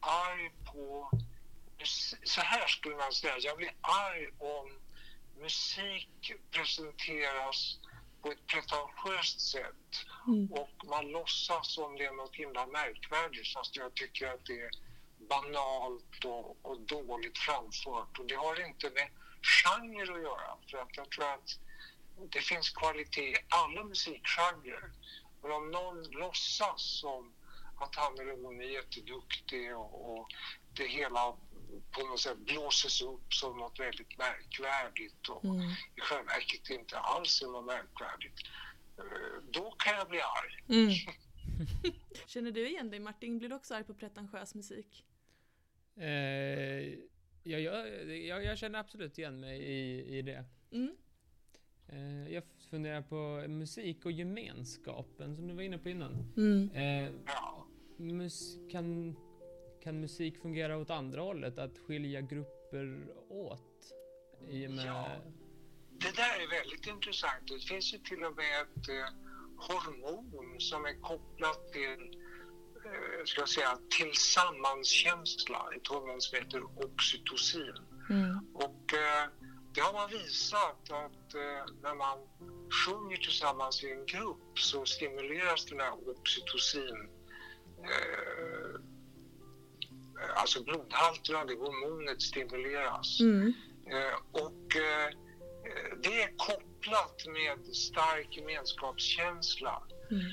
arg 0.00 0.52
på... 0.64 1.10
Så 2.24 2.40
här 2.40 2.66
skulle 2.66 2.96
man 2.96 3.12
säga, 3.12 3.38
jag 3.38 3.56
blir 3.56 3.74
arg 3.80 4.28
om 4.38 4.78
musik 5.40 6.32
presenteras 6.50 7.78
på 8.22 8.32
ett 8.32 8.46
pretentiöst 8.46 9.40
sätt 9.40 10.06
mm. 10.26 10.52
och 10.52 10.84
man 10.84 11.06
låtsas 11.06 11.74
som 11.74 11.96
det 11.96 12.04
är 12.04 12.12
något 12.12 12.36
himla 12.36 12.66
märkvärdigt 12.66 13.52
fast 13.52 13.76
jag 13.76 13.94
tycker 13.94 14.26
att 14.26 14.44
det 14.46 14.60
är 14.60 14.70
banalt 15.28 16.24
och, 16.24 16.56
och 16.62 16.80
dåligt 16.80 17.38
framfört 17.38 18.18
och 18.18 18.26
det 18.26 18.34
har 18.34 18.66
inte 18.66 18.90
med 18.90 19.08
genre 19.42 20.02
att 20.02 20.22
göra 20.22 20.58
för 20.70 20.78
att 20.78 20.96
jag 20.96 21.10
tror 21.10 21.34
att 21.34 21.58
det 22.30 22.40
finns 22.40 22.70
kvalitet 22.70 23.30
i 23.30 23.36
alla 23.48 23.84
musikgenrer. 23.84 24.92
Men 25.42 25.52
om 25.52 25.70
någon 25.70 26.02
låtsas 26.02 27.00
som 27.00 27.32
att 27.80 27.96
han 27.96 28.20
eller 28.20 28.42
hon 28.42 28.60
är 28.60 28.64
jätteduktig 28.64 29.76
och, 29.76 30.18
och 30.18 30.28
det 30.76 30.86
hela 30.86 31.36
på 31.90 32.06
något 32.06 32.20
sätt 32.20 32.38
blåses 32.38 33.02
upp 33.02 33.34
som 33.34 33.58
något 33.58 33.80
väldigt 33.80 34.18
märkvärdigt 34.18 35.28
och 35.28 35.44
mm. 35.44 35.60
i 35.96 36.00
själva 36.00 36.24
verket 36.24 36.70
inte 36.70 36.98
alls 36.98 37.42
är 37.42 37.46
något 37.46 37.64
märkvärdigt. 37.64 38.38
Eh, 38.98 39.42
då 39.50 39.70
kan 39.70 39.94
jag 39.94 40.08
bli 40.08 40.20
arg. 40.20 40.64
Mm. 40.68 40.94
Känner 42.26 42.50
du 42.50 42.68
igen 42.68 42.90
dig 42.90 43.00
Martin? 43.00 43.38
Blir 43.38 43.48
du 43.48 43.54
också 43.54 43.74
arg 43.74 43.84
på 43.84 43.94
pretentiös 43.94 44.54
musik? 44.54 45.04
Eh, 45.96 46.04
jag, 47.42 47.60
jag, 47.60 48.44
jag, 48.44 48.58
känner 48.58 48.78
absolut 48.78 49.18
igen 49.18 49.40
mig 49.40 49.62
i, 49.62 50.18
i 50.18 50.22
det. 50.22 50.44
Mm. 50.72 50.96
Eh, 51.88 52.32
jag 52.32 52.42
funderar 52.70 53.02
på 53.02 53.48
musik 53.48 54.04
och 54.04 54.12
gemenskapen 54.12 55.36
som 55.36 55.48
du 55.48 55.54
var 55.54 55.62
inne 55.62 55.78
på 55.78 55.88
innan. 55.88 56.32
Mm. 56.36 56.70
Eh, 56.70 57.12
mus 57.96 58.58
kan, 58.70 59.16
kan 59.82 60.00
musik 60.00 60.42
fungera 60.42 60.78
åt 60.78 60.90
andra 60.90 61.20
hållet? 61.20 61.58
Att 61.58 61.78
skilja 61.78 62.20
grupper 62.20 63.06
åt? 63.28 63.94
I 64.48 64.68
med... 64.68 64.86
Ja, 64.86 65.08
det 65.90 66.16
där 66.16 66.42
är 66.42 66.50
väldigt 66.50 66.86
intressant. 66.86 67.48
Det 67.48 67.58
finns 67.58 67.94
ju 67.94 67.98
till 67.98 68.24
och 68.24 68.36
med 68.36 68.62
ett 68.62 68.88
eh, 68.88 69.08
hormon 69.56 70.60
som 70.60 70.84
är 70.84 71.00
kopplat 71.00 71.72
till 71.72 72.20
eh, 72.84 73.24
ska 73.24 73.40
jag 73.40 73.48
säga, 73.48 73.78
tillsammanskänsla, 73.98 75.68
ett 75.76 75.86
hormon 75.86 76.20
som 76.20 76.38
heter 76.38 76.62
oxytocin. 76.86 77.78
Mm. 78.10 78.38
Och 78.54 78.94
eh, 78.94 79.28
det 79.74 79.80
har 79.80 79.92
man 79.92 80.10
visat 80.10 80.90
att 80.90 81.34
eh, 81.34 81.64
när 81.82 81.94
man 81.94 82.18
sjunger 82.70 83.16
tillsammans 83.16 83.84
i 83.84 83.90
en 83.90 84.06
grupp 84.06 84.58
så 84.58 84.86
stimuleras 84.86 85.66
den 85.66 85.80
här 85.80 86.08
oxytocin 86.08 87.08
eh, 87.78 88.71
alltså 90.34 90.62
blodhalterna, 90.62 91.44
det 91.44 91.54
hormonet 91.54 92.22
stimuleras. 92.22 93.20
Mm. 93.20 93.52
Eh, 93.86 94.42
och 94.42 94.76
eh, 94.76 95.10
det 96.02 96.22
är 96.22 96.36
kopplat 96.36 97.26
med 97.26 97.76
stark 97.76 98.36
gemenskapskänsla. 98.36 99.82
Mm. 100.10 100.32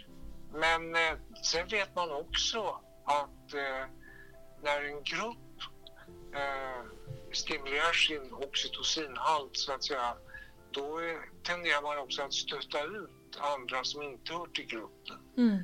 Men 0.53 0.96
eh, 0.96 1.17
sen 1.43 1.67
vet 1.67 1.96
man 1.96 2.12
också 2.12 2.79
att 3.05 3.53
eh, 3.53 3.86
när 4.63 4.84
en 4.84 5.03
grupp 5.03 5.58
eh, 6.36 6.84
stimulerar 7.31 7.93
sin 7.93 8.34
oxytocinhalt 8.34 9.58
så 9.58 9.74
att 9.74 9.84
säga, 9.84 10.15
då 10.72 11.00
tenderar 11.43 11.81
man 11.81 11.98
också 11.98 12.22
att 12.22 12.34
stötta 12.34 12.84
ut 12.84 13.38
andra 13.39 13.84
som 13.84 14.01
inte 14.01 14.34
hör 14.34 14.48
till 14.48 14.65
gruppen. 14.65 15.17
Mm. 15.38 15.63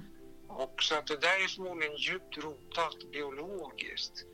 Och 0.58 0.84
så 0.84 0.96
att 0.96 1.08
det 1.08 1.18
där 1.18 1.44
är 1.44 1.48
förmodligen 1.48 1.96
djupt 1.96 2.38
rotat 2.38 3.12
biologiskt. 3.12 4.26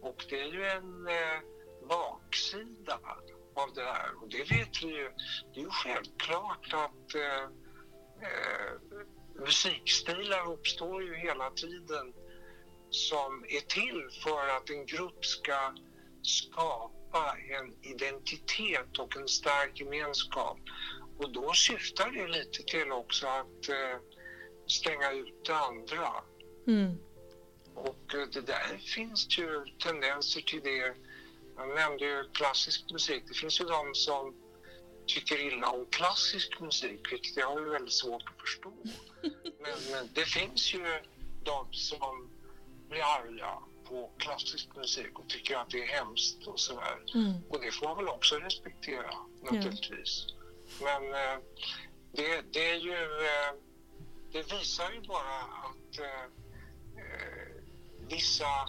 Och 0.00 0.24
det 0.28 0.40
är 0.40 0.52
ju 0.52 0.64
en 0.64 1.06
eh, 1.06 1.40
baksida 1.88 3.00
av 3.54 3.74
det 3.74 3.84
här. 3.84 4.22
Och 4.22 4.28
det 4.28 4.50
vet 4.50 4.82
vi 4.82 4.86
ju. 4.86 5.10
Det 5.54 5.60
är 5.60 5.64
ju 5.64 5.70
självklart 5.70 6.74
att 6.74 7.14
eh, 7.14 7.42
eh, 8.22 8.72
musikstilar 9.34 10.52
uppstår 10.52 11.02
ju 11.02 11.16
hela 11.16 11.50
tiden 11.50 12.14
som 12.90 13.44
är 13.48 13.60
till 13.60 14.08
för 14.22 14.48
att 14.48 14.70
en 14.70 14.86
grupp 14.86 15.24
ska 15.24 15.74
skapa 16.22 17.36
en 17.50 17.74
identitet 17.82 18.98
och 18.98 19.16
en 19.16 19.28
stark 19.28 19.80
gemenskap. 19.80 20.58
Och 21.18 21.32
då 21.32 21.52
syftar 21.52 22.10
det 22.10 22.28
lite 22.28 22.62
till 22.62 22.92
också 22.92 23.26
att 23.26 23.68
eh, 23.68 24.17
stänga 24.68 25.12
ute 25.12 25.54
andra. 25.54 26.12
Mm. 26.66 26.98
Och 27.74 28.14
eh, 28.14 28.28
det 28.32 28.40
där 28.40 28.78
finns 28.94 29.38
ju 29.38 29.64
tendenser 29.78 30.40
till 30.40 30.60
det. 30.60 30.94
Jag 31.56 31.68
nämnde 31.74 32.04
ju 32.04 32.24
klassisk 32.32 32.90
musik. 32.92 33.24
Det 33.28 33.34
finns 33.34 33.60
ju 33.60 33.64
de 33.64 33.94
som 33.94 34.34
tycker 35.06 35.46
illa 35.46 35.70
om 35.70 35.86
klassisk 35.90 36.60
musik, 36.60 37.12
vilket 37.12 37.36
jag 37.36 37.46
har 37.46 37.60
väldigt 37.60 37.92
svårt 37.92 38.22
att 38.26 38.40
förstå. 38.40 38.72
Men, 39.60 39.92
men 39.92 40.08
det 40.14 40.24
finns 40.24 40.74
ju 40.74 40.84
de 41.44 41.72
som 41.72 42.30
blir 42.88 43.02
arga 43.02 43.58
på 43.88 44.10
klassisk 44.18 44.76
musik 44.76 45.18
och 45.18 45.28
tycker 45.28 45.56
att 45.56 45.70
det 45.70 45.82
är 45.82 45.86
hemskt 45.86 46.46
och 46.46 46.60
sådär. 46.60 46.98
Mm. 47.14 47.32
Och 47.48 47.60
det 47.60 47.70
får 47.70 47.86
man 47.86 47.96
väl 47.96 48.08
också 48.08 48.36
respektera 48.36 49.14
naturligtvis. 49.42 50.26
Ja. 50.80 51.00
Men 51.00 51.14
eh, 51.14 51.38
det, 52.12 52.42
det, 52.52 52.70
är 52.70 52.76
ju... 52.76 53.02
Eh, 53.26 53.67
det 54.32 54.52
visar 54.52 54.90
ju 54.90 55.00
bara 55.00 55.38
att 55.40 55.98
eh, 55.98 56.24
eh, 57.02 57.62
vissa 58.08 58.68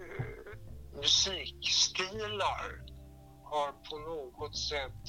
eh, 0.00 0.58
musikstilar 0.92 2.82
har 3.44 3.72
på 3.72 3.98
något 3.98 4.56
sätt 4.56 5.04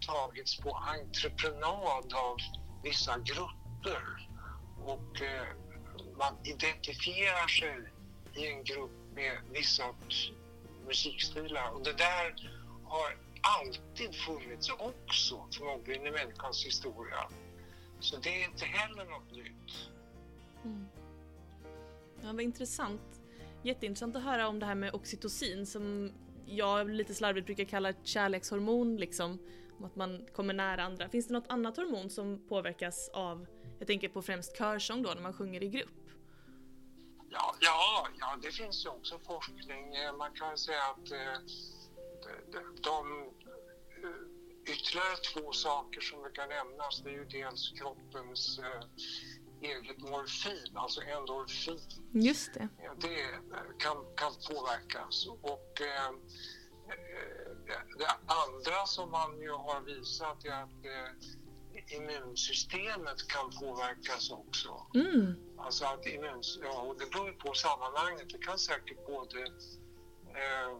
tagits 0.00 0.56
på 0.58 0.70
entreprenad 0.70 2.12
av 2.14 2.36
vissa 2.82 3.18
grupper 3.18 4.28
och 4.84 5.22
eh, 5.22 5.48
man 6.18 6.34
identifierar 6.44 7.46
sig 7.46 7.92
i 8.34 8.46
en 8.46 8.64
grupp 8.64 9.14
med 9.14 9.38
vissa 9.50 9.94
musikstilar. 10.86 11.70
Och 11.70 11.82
det 11.82 11.92
där 11.92 12.34
har 12.84 13.18
alltid 13.42 14.14
funnits 14.14 14.70
också 14.70 15.48
förmodligen 15.52 16.06
i 16.06 16.10
människans 16.10 16.66
historia. 16.66 17.28
Så 18.00 18.16
det 18.16 18.42
är 18.42 18.44
inte 18.44 18.64
heller 18.64 19.04
något 19.04 19.36
nytt. 19.36 19.90
Mm. 20.64 20.86
Ja, 22.22 22.32
vad 22.32 22.40
intressant. 22.40 23.20
Jätteintressant 23.62 24.16
att 24.16 24.22
höra 24.22 24.48
om 24.48 24.58
det 24.58 24.66
här 24.66 24.74
med 24.74 24.94
oxytocin 24.94 25.66
som 25.66 26.12
jag 26.46 26.90
lite 26.90 27.14
slarvigt 27.14 27.46
brukar 27.46 27.64
kalla 27.64 27.88
ett 27.88 28.06
kärlekshormon 28.06 28.96
liksom. 28.96 29.38
Om 29.78 29.84
att 29.84 29.96
man 29.96 30.26
kommer 30.34 30.54
nära 30.54 30.82
andra. 30.82 31.08
Finns 31.08 31.26
det 31.26 31.32
något 31.32 31.48
annat 31.48 31.76
hormon 31.76 32.10
som 32.10 32.48
påverkas 32.48 33.10
av, 33.12 33.46
jag 33.78 33.86
tänker 33.86 34.08
på 34.08 34.22
främst 34.22 34.58
körsång 34.58 35.02
då, 35.02 35.10
när 35.14 35.22
man 35.22 35.32
sjunger 35.32 35.62
i 35.62 35.68
grupp? 35.68 36.08
Ja, 37.30 37.54
ja, 37.60 38.08
ja, 38.20 38.38
det 38.42 38.50
finns 38.50 38.84
ju 38.86 38.88
också 38.88 39.18
forskning. 39.18 39.96
Eh, 39.96 40.16
man 40.16 40.32
kan 40.32 40.58
säga 40.58 40.82
att 40.82 41.10
eh, 41.10 41.40
de, 42.52 42.60
de 42.82 43.30
ytterligare 44.68 45.16
två 45.16 45.52
saker 45.52 46.00
som 46.00 46.18
kan 46.34 46.48
nämnas 46.48 47.02
det 47.02 47.10
är 47.10 47.14
ju 47.14 47.24
dels 47.24 47.72
kroppens 47.78 48.58
eh, 48.58 48.82
eget 49.60 49.98
morfin, 49.98 50.72
alltså 50.74 51.00
endorfin. 51.00 51.80
Just 52.12 52.54
det. 52.54 52.68
Det 53.00 53.18
kan, 53.78 53.96
kan 54.16 54.32
påverkas. 54.48 55.26
Och 55.26 55.80
eh, 55.80 56.10
det 57.98 58.10
andra 58.26 58.86
som 58.86 59.10
man 59.10 59.40
ju 59.40 59.50
har 59.50 59.80
visat 59.80 60.44
är 60.44 60.62
att 60.62 60.84
eh, 60.84 61.96
immunsystemet 61.96 63.28
kan 63.28 63.50
påverkas 63.50 64.30
också. 64.30 64.86
Mm. 64.94 65.34
Alltså 65.58 65.84
att 65.84 66.06
immuns 66.06 66.58
ja, 66.62 66.80
och 66.80 66.98
det 66.98 67.10
beror 67.10 67.32
på 67.32 67.54
sammanhanget. 67.54 68.30
Det 68.30 68.38
kan 68.38 68.58
säkert 68.58 69.06
både 69.06 69.40
eh, 70.42 70.78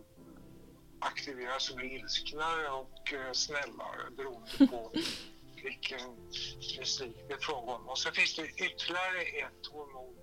aktiveras 1.01 1.67
som 1.67 1.81
ilsknare 1.81 2.71
och 2.71 3.13
eh, 3.13 3.33
snällare 3.33 4.11
beroende 4.17 4.67
på 4.67 4.93
vilken 5.63 6.17
musik 6.79 7.17
det 7.29 7.35
är 7.35 7.39
fråga 7.39 7.73
om. 7.73 7.89
Och 7.89 7.99
så 7.99 8.11
finns 8.11 8.37
det 8.37 8.49
ytterligare 8.49 9.23
ett 9.23 9.67
hormon 9.73 10.17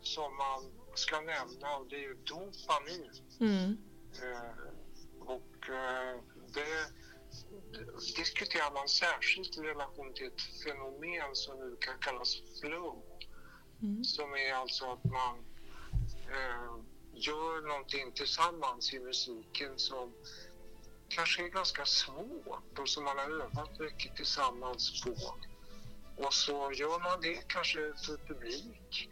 som 0.00 0.36
man 0.36 0.72
ska 0.94 1.20
nämna 1.20 1.76
och 1.76 1.86
det 1.88 1.96
är 1.96 2.00
ju 2.00 2.14
dopamin. 2.14 3.10
Mm. 3.40 3.78
Eh, 4.22 4.50
och 5.20 5.68
eh, 5.68 6.20
det 6.54 6.92
diskuterar 8.16 8.74
man 8.74 8.88
särskilt 8.88 9.58
i 9.58 9.60
relation 9.60 10.14
till 10.14 10.26
ett 10.26 10.42
fenomen 10.64 11.34
som 11.34 11.58
nu 11.58 11.76
kan 11.80 11.98
kallas 11.98 12.42
flow. 12.60 13.02
Mm. 13.82 14.04
Som 14.04 14.34
är 14.34 14.52
alltså 14.52 14.92
att 14.92 15.04
man 15.04 15.36
eh, 16.30 16.87
gör 17.18 17.68
någonting 17.68 18.12
tillsammans 18.12 18.92
i 18.92 19.00
musiken 19.00 19.78
som 19.78 20.14
kanske 21.08 21.44
är 21.44 21.48
ganska 21.48 21.84
svårt 21.84 22.78
och 22.78 22.88
som 22.88 23.04
man 23.04 23.18
har 23.18 23.30
övat 23.42 23.78
mycket 23.78 24.16
tillsammans 24.16 25.02
på. 25.04 25.14
Och 26.16 26.34
så 26.34 26.72
gör 26.72 26.98
man 27.02 27.20
det 27.20 27.48
kanske 27.48 27.78
för 27.78 28.16
publik 28.26 29.08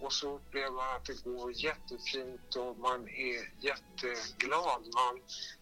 och 0.00 0.12
så 0.12 0.34
upplever 0.34 0.70
man 0.70 0.96
att 0.96 1.04
det 1.04 1.24
går 1.24 1.52
jättefint 1.52 2.56
och 2.56 2.78
man 2.78 3.08
är 3.08 3.64
jätteglad. 3.64 4.82
Man 4.94 5.20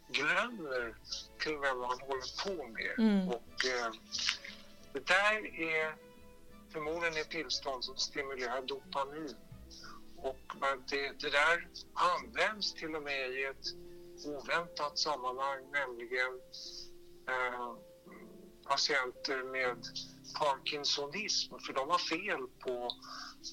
glömmer 0.08 0.96
till 1.38 1.54
och 1.54 1.60
med 1.60 1.76
vad 1.76 1.88
man 1.88 2.00
håller 2.00 2.44
på 2.44 2.68
med. 2.68 2.98
Mm. 2.98 3.28
Och 3.28 3.64
eh, 3.64 3.92
det 4.92 5.06
där 5.06 5.60
är 5.60 5.96
förmodligen 6.72 7.16
ett 7.16 7.30
tillstånd 7.30 7.84
som 7.84 7.96
stimulerar 7.96 8.62
dopamin. 8.62 9.36
Och 10.28 10.56
man- 10.60 10.84
det, 10.90 11.20
det 11.20 11.30
där 11.30 11.68
används 11.94 12.74
till 12.74 12.94
och 12.96 13.02
med 13.02 13.30
i 13.30 13.44
ett 13.44 13.66
oväntat 14.26 14.98
sammanhang, 14.98 15.70
nämligen 15.72 16.32
eh, 17.28 17.74
patienter 18.68 19.42
med 19.42 19.76
Parkinsonism, 20.38 21.54
för 21.66 21.72
de 21.72 21.90
har 21.90 21.98
fel 21.98 22.46
på 22.64 22.88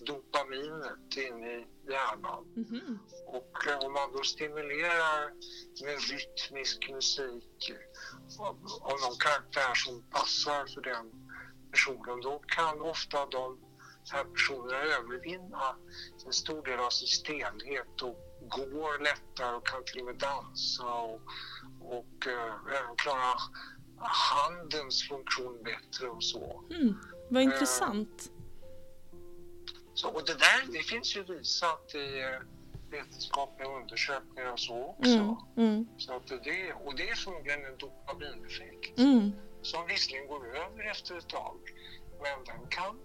dopaminet 0.06 1.18
inne 1.18 1.48
i 1.58 1.68
hjärnan. 1.92 2.44
Mhm. 2.56 3.00
Och 3.25 3.68
eh, 3.68 3.78
om 3.86 3.94
man 3.94 4.12
då 4.13 4.24
stimulerar 4.24 5.32
med 5.84 5.98
rytmisk 6.12 6.90
musik 6.90 7.72
av, 8.40 8.56
av 8.82 8.96
någon 9.04 9.18
karaktär 9.20 9.74
som 9.75 10.04
passar 10.10 10.66
för 10.74 10.82
den 10.82 11.12
personen, 11.72 12.22
då 12.22 12.40
kan 12.40 12.82
ofta 12.82 13.25
de 13.25 13.60
här 14.10 14.24
personerna 14.24 14.77
övervinna 14.77 15.75
en 16.25 16.34
stor 16.34 16.63
del 16.63 16.79
av 16.79 16.89
sin 16.89 17.08
stelhet 17.08 18.01
och 18.01 18.17
går 18.50 19.03
lättare 19.03 19.55
och 19.55 19.67
kan 19.67 19.84
till 19.84 20.00
och 20.00 20.05
med 20.05 20.15
dansa 20.15 20.93
och, 20.93 21.22
och 21.81 22.27
eh, 22.27 22.77
även 22.79 22.96
klara 22.96 23.34
handens 24.01 25.08
funktion 25.08 25.63
bättre 25.63 26.10
och 26.10 26.24
så. 26.24 26.63
Mm. 26.70 26.96
Vad 27.29 27.43
intressant. 27.43 28.31
så 29.93 30.10
och 30.10 30.25
det 30.25 30.34
där 30.34 30.74
det 30.74 30.84
finns 30.84 31.15
ju 31.15 31.24
visat 31.24 31.96
i 31.96 32.20
eh, 32.20 32.41
vetenskapliga 32.89 33.70
undersökningar 33.70 34.51
och 34.51 34.60
så 34.60 34.84
också. 34.84 35.10
Mm. 35.10 35.36
Mm. 35.58 35.88
Så 35.98 36.15
att 36.15 36.27
det, 36.27 36.74
och 36.74 36.96
det 36.96 37.10
är 37.10 37.15
förmodligen 37.15 37.65
en 37.65 37.77
dopamineffekt 37.77 39.00
Mm. 39.00 39.31
som 39.62 39.88
visserligen 39.88 40.27
går 40.27 40.48
över 40.58 40.91
efter 40.91 41.17
ett 41.17 41.29
tag, 41.29 41.58
men 42.22 42.43
den 42.46 42.67
kan 42.70 43.00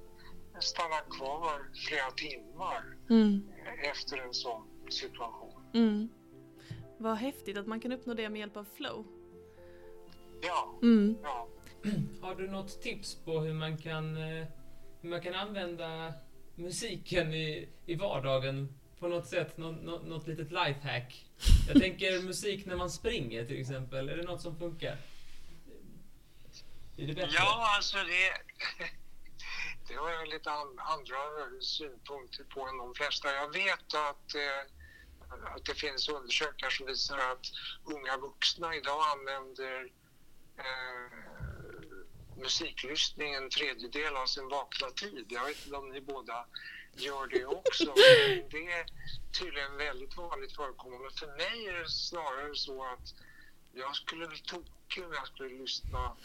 stanna 0.61 1.01
kvar 1.11 1.61
flera 1.89 2.11
timmar 2.11 2.83
Mm. 3.11 3.49
efter 3.93 4.17
en 4.17 4.35
sån 4.35 4.63
situation. 4.91 5.63
Mm. 5.75 6.09
Vad 6.99 7.17
häftigt 7.17 7.59
att 7.59 7.67
man 7.67 7.81
kan 7.81 7.93
uppnå 7.93 8.15
det 8.15 8.29
med 8.29 8.39
hjälp 8.39 8.57
av 8.57 8.67
flow. 8.77 9.07
Ja, 10.43 10.79
Mm. 10.83 11.17
ja. 11.23 11.49
Har 12.21 12.35
du 12.35 12.49
något 12.49 12.83
tips 12.83 13.15
på 13.15 13.41
hur 13.41 13.55
man 13.55 13.79
kan, 13.79 14.17
eh, 14.17 14.47
hur 15.01 15.09
man 15.11 15.21
kan 15.21 15.35
använda 15.35 16.13
musiken 16.55 17.35
i, 17.35 17.69
i 17.87 17.95
vardagen 17.95 18.69
på 18.99 19.09
något 19.09 19.27
sätt? 19.27 19.57
Nå, 19.59 19.71
nå, 19.73 19.99
något 19.99 20.27
litet 20.27 20.51
lifehack? 20.51 21.27
Jag 21.69 21.81
tänker 21.83 22.23
musik 22.27 22.67
när 22.67 22.77
man 22.77 22.91
springer 22.91 23.45
till 23.47 23.61
exempel. 23.61 24.09
Är 24.09 24.17
det 24.17 24.23
något 24.23 24.41
som 24.43 24.59
funkar? 24.59 24.97
Är 26.97 27.07
det 27.07 27.15
bättre? 27.15 27.31
ja 27.35 27.67
alltså 27.77 27.97
det, 27.97 28.33
det 29.89 29.95
har 29.95 30.11
jag 30.11 30.29
lite 30.29 30.51
an, 30.51 30.79
andra 30.79 31.17
synpunkter 31.61 32.45
på 32.45 32.69
än 32.69 32.79
de 32.79 32.95
flesta. 32.95 33.35
Jag 33.35 33.53
vet 33.53 33.95
att, 33.95 34.35
eh, 34.35 34.63
att 35.55 35.65
det 35.65 35.75
finns 35.75 36.09
undersökningar 36.09 36.71
som 36.71 36.87
visar 36.87 37.19
att 37.19 37.47
unga 37.85 38.17
vuxna 38.17 38.75
idag 38.75 39.03
använder 39.13 39.93
eh, 40.59 41.19
musiklyssning 42.37 43.35
en 43.35 43.51
tredjedel 43.51 44.17
av 44.17 44.27
sin 44.27 44.49
vakna 44.49 44.91
tid. 44.91 45.27
Jag 45.29 45.45
vet 45.45 45.65
inte 45.65 45.77
om 45.77 45.89
ni 45.89 46.01
båda 46.01 46.47
gör 46.93 47.27
det 47.27 47.47
också. 47.47 47.85
Men 47.85 48.49
det 48.51 48.73
är 48.73 48.87
tydligen 49.39 49.77
väldigt 49.77 50.17
vanligt 50.17 50.57
förekommande. 50.57 51.11
För 51.11 51.27
mig 51.27 51.67
är 51.67 51.73
det 51.73 51.89
snarare 51.89 52.55
så 52.55 52.85
att 52.85 53.15
jag 53.73 53.97
skulle 53.97 54.27
bli 54.27 54.39
tokig 54.39 55.05
om 55.05 55.13
jag 55.13 55.27
skulle 55.27 55.59
lyssna 55.59 56.17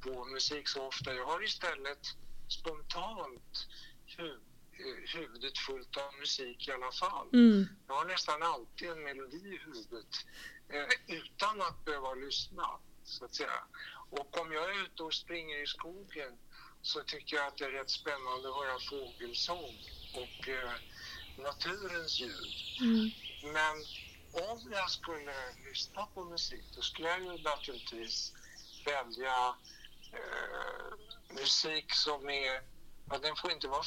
på 0.00 0.24
musik 0.24 0.68
så 0.68 0.86
ofta. 0.86 1.14
Jag 1.14 1.26
har 1.26 1.44
istället 1.44 2.16
spontant 2.48 3.66
hu- 4.16 4.40
huvudet 5.14 5.58
fullt 5.58 5.96
av 5.96 6.14
musik 6.14 6.68
i 6.68 6.72
alla 6.72 6.92
fall. 6.92 7.28
Mm. 7.32 7.66
Jag 7.86 7.94
har 7.94 8.04
nästan 8.04 8.42
alltid 8.42 8.88
en 8.90 9.02
melodi 9.02 9.36
i 9.36 9.58
huvudet 9.64 10.14
eh, 10.68 11.16
utan 11.16 11.60
att 11.60 11.84
behöva 11.84 12.14
lyssna, 12.14 12.68
så 13.04 13.24
att 13.24 13.34
säga. 13.34 13.64
Och 14.10 14.40
om 14.40 14.52
jag 14.52 14.70
är 14.70 14.84
ute 14.84 15.02
och 15.02 15.14
springer 15.14 15.62
i 15.62 15.66
skogen 15.66 16.38
så 16.82 17.02
tycker 17.02 17.36
jag 17.36 17.46
att 17.46 17.56
det 17.56 17.64
är 17.64 17.70
rätt 17.70 17.90
spännande 17.90 18.48
att 18.48 18.54
höra 18.54 18.78
fågelsång 18.90 19.74
och 20.14 20.48
eh, 20.48 20.72
naturens 21.38 22.20
ljud. 22.20 22.54
Mm. 22.80 23.10
Men 23.52 23.76
om 24.50 24.72
jag 24.72 24.90
skulle 24.90 25.34
lyssna 25.68 26.06
på 26.06 26.24
musik 26.24 26.64
då 26.76 26.82
skulle 26.82 27.08
jag 27.08 27.20
ju 27.20 27.42
naturligtvis 27.42 28.32
välja 28.84 29.54
musik 31.30 31.92
som 31.92 32.28
är... 32.28 32.62
Ja, 33.10 33.18
den 33.18 33.36
får 33.36 33.52
inte 33.52 33.68
vara 33.68 33.82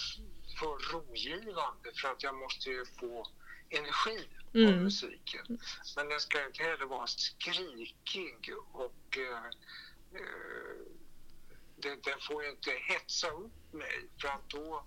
för 0.60 0.94
rogivande 0.94 1.92
för 2.02 2.08
att 2.12 2.24
jag 2.24 2.36
måste 2.36 2.70
ju 2.70 2.86
få 2.86 3.28
energi 3.70 4.28
av 4.48 4.56
Mm. 4.56 4.84
musiken. 4.84 5.60
Men 5.96 6.10
den 6.10 6.20
ska 6.20 6.46
inte 6.46 6.64
heller 6.64 6.86
vara 6.86 7.08
skrikig 7.08 8.58
och 8.72 9.18
eh, 9.18 9.46
eh, 10.14 10.78
den, 11.76 12.02
den 12.02 12.20
får 12.28 12.44
ju 12.44 12.50
inte 12.50 12.72
hetsa 12.72 13.30
upp 13.30 13.74
mig 13.74 14.10
för 14.22 14.28
att 14.28 14.50
då, 14.50 14.86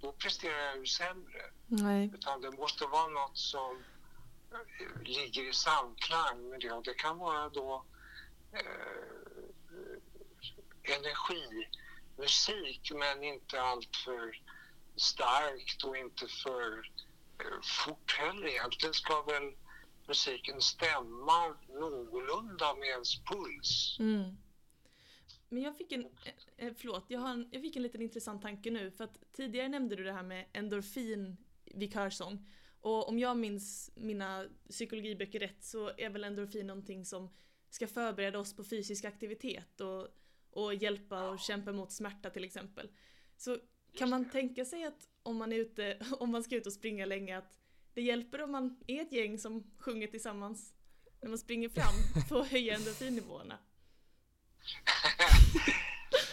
då 0.00 0.12
presterar 0.12 0.58
jag 0.58 0.78
ju 0.78 0.86
sämre. 0.86 1.42
Nej. 1.66 2.10
Utan 2.14 2.40
det 2.40 2.50
måste 2.50 2.86
vara 2.86 3.06
något 3.08 3.38
som 3.38 3.84
eh, 4.52 5.02
ligger 5.02 5.48
i 5.48 5.52
samklang 5.52 6.48
med 6.48 6.60
det. 6.60 6.72
Och 6.72 6.82
det 6.82 6.94
kan 6.94 7.18
vara 7.18 7.48
då 7.48 7.84
eh, 8.52 9.25
energimusik 10.90 12.92
men 12.94 13.24
inte 13.24 13.60
alltför 13.60 14.40
starkt 14.96 15.84
och 15.84 15.96
inte 15.96 16.28
för 16.28 16.90
eh, 17.38 17.60
fort 17.62 18.16
heller. 18.18 18.46
Egentligen 18.46 18.94
ska 18.94 19.22
väl 19.22 19.52
musiken 20.08 20.60
stämma 20.60 21.56
någorlunda 21.68 22.74
med 22.74 22.88
ens 22.88 23.24
puls. 23.24 23.96
Mm. 23.98 24.36
Men 25.48 25.62
jag 25.62 25.76
fick 25.76 25.92
en, 25.92 26.04
eh, 26.04 26.32
eh, 26.56 26.72
förlåt, 26.76 27.04
jag, 27.08 27.20
har 27.20 27.30
en, 27.30 27.48
jag 27.52 27.62
fick 27.62 27.76
en 27.76 27.82
liten 27.82 28.02
intressant 28.02 28.42
tanke 28.42 28.70
nu 28.70 28.90
för 28.90 29.04
att 29.04 29.32
tidigare 29.32 29.68
nämnde 29.68 29.96
du 29.96 30.04
det 30.04 30.12
här 30.12 30.22
med 30.22 30.46
endorfin 30.52 31.36
vid 31.64 31.92
körsång. 31.92 32.46
Och 32.80 33.08
om 33.08 33.18
jag 33.18 33.36
minns 33.36 33.90
mina 33.94 34.46
psykologiböcker 34.68 35.40
rätt 35.40 35.64
så 35.64 35.92
är 35.96 36.10
väl 36.10 36.24
endorfin 36.24 36.66
någonting 36.66 37.04
som 37.04 37.30
ska 37.70 37.86
förbereda 37.86 38.38
oss 38.38 38.56
på 38.56 38.64
fysisk 38.64 39.04
aktivitet 39.04 39.80
och, 39.80 40.08
och 40.56 40.74
hjälpa 40.74 41.28
och 41.28 41.38
kämpa 41.38 41.72
mot 41.72 41.92
smärta 41.92 42.30
till 42.30 42.44
exempel. 42.44 42.90
Så 43.36 43.58
kan 43.98 44.10
man 44.10 44.30
tänka 44.30 44.64
sig 44.64 44.84
att 44.84 45.08
om 45.22 45.36
man 45.36 45.52
är 45.52 45.56
ute, 45.56 45.98
om 46.20 46.30
man 46.30 46.42
ska 46.42 46.56
ut 46.56 46.66
och 46.66 46.72
springa 46.72 47.06
länge 47.06 47.38
att 47.38 47.58
det 47.94 48.02
hjälper 48.02 48.42
om 48.42 48.52
man 48.52 48.80
är 48.86 49.02
ett 49.02 49.12
gäng 49.12 49.38
som 49.38 49.74
sjunger 49.78 50.06
tillsammans 50.06 50.74
när 51.20 51.28
man 51.28 51.38
springer 51.38 51.68
fram 51.68 52.24
för 52.28 52.40
att 52.40 52.50
höja 52.50 52.74
endorfinnivåerna? 52.74 53.58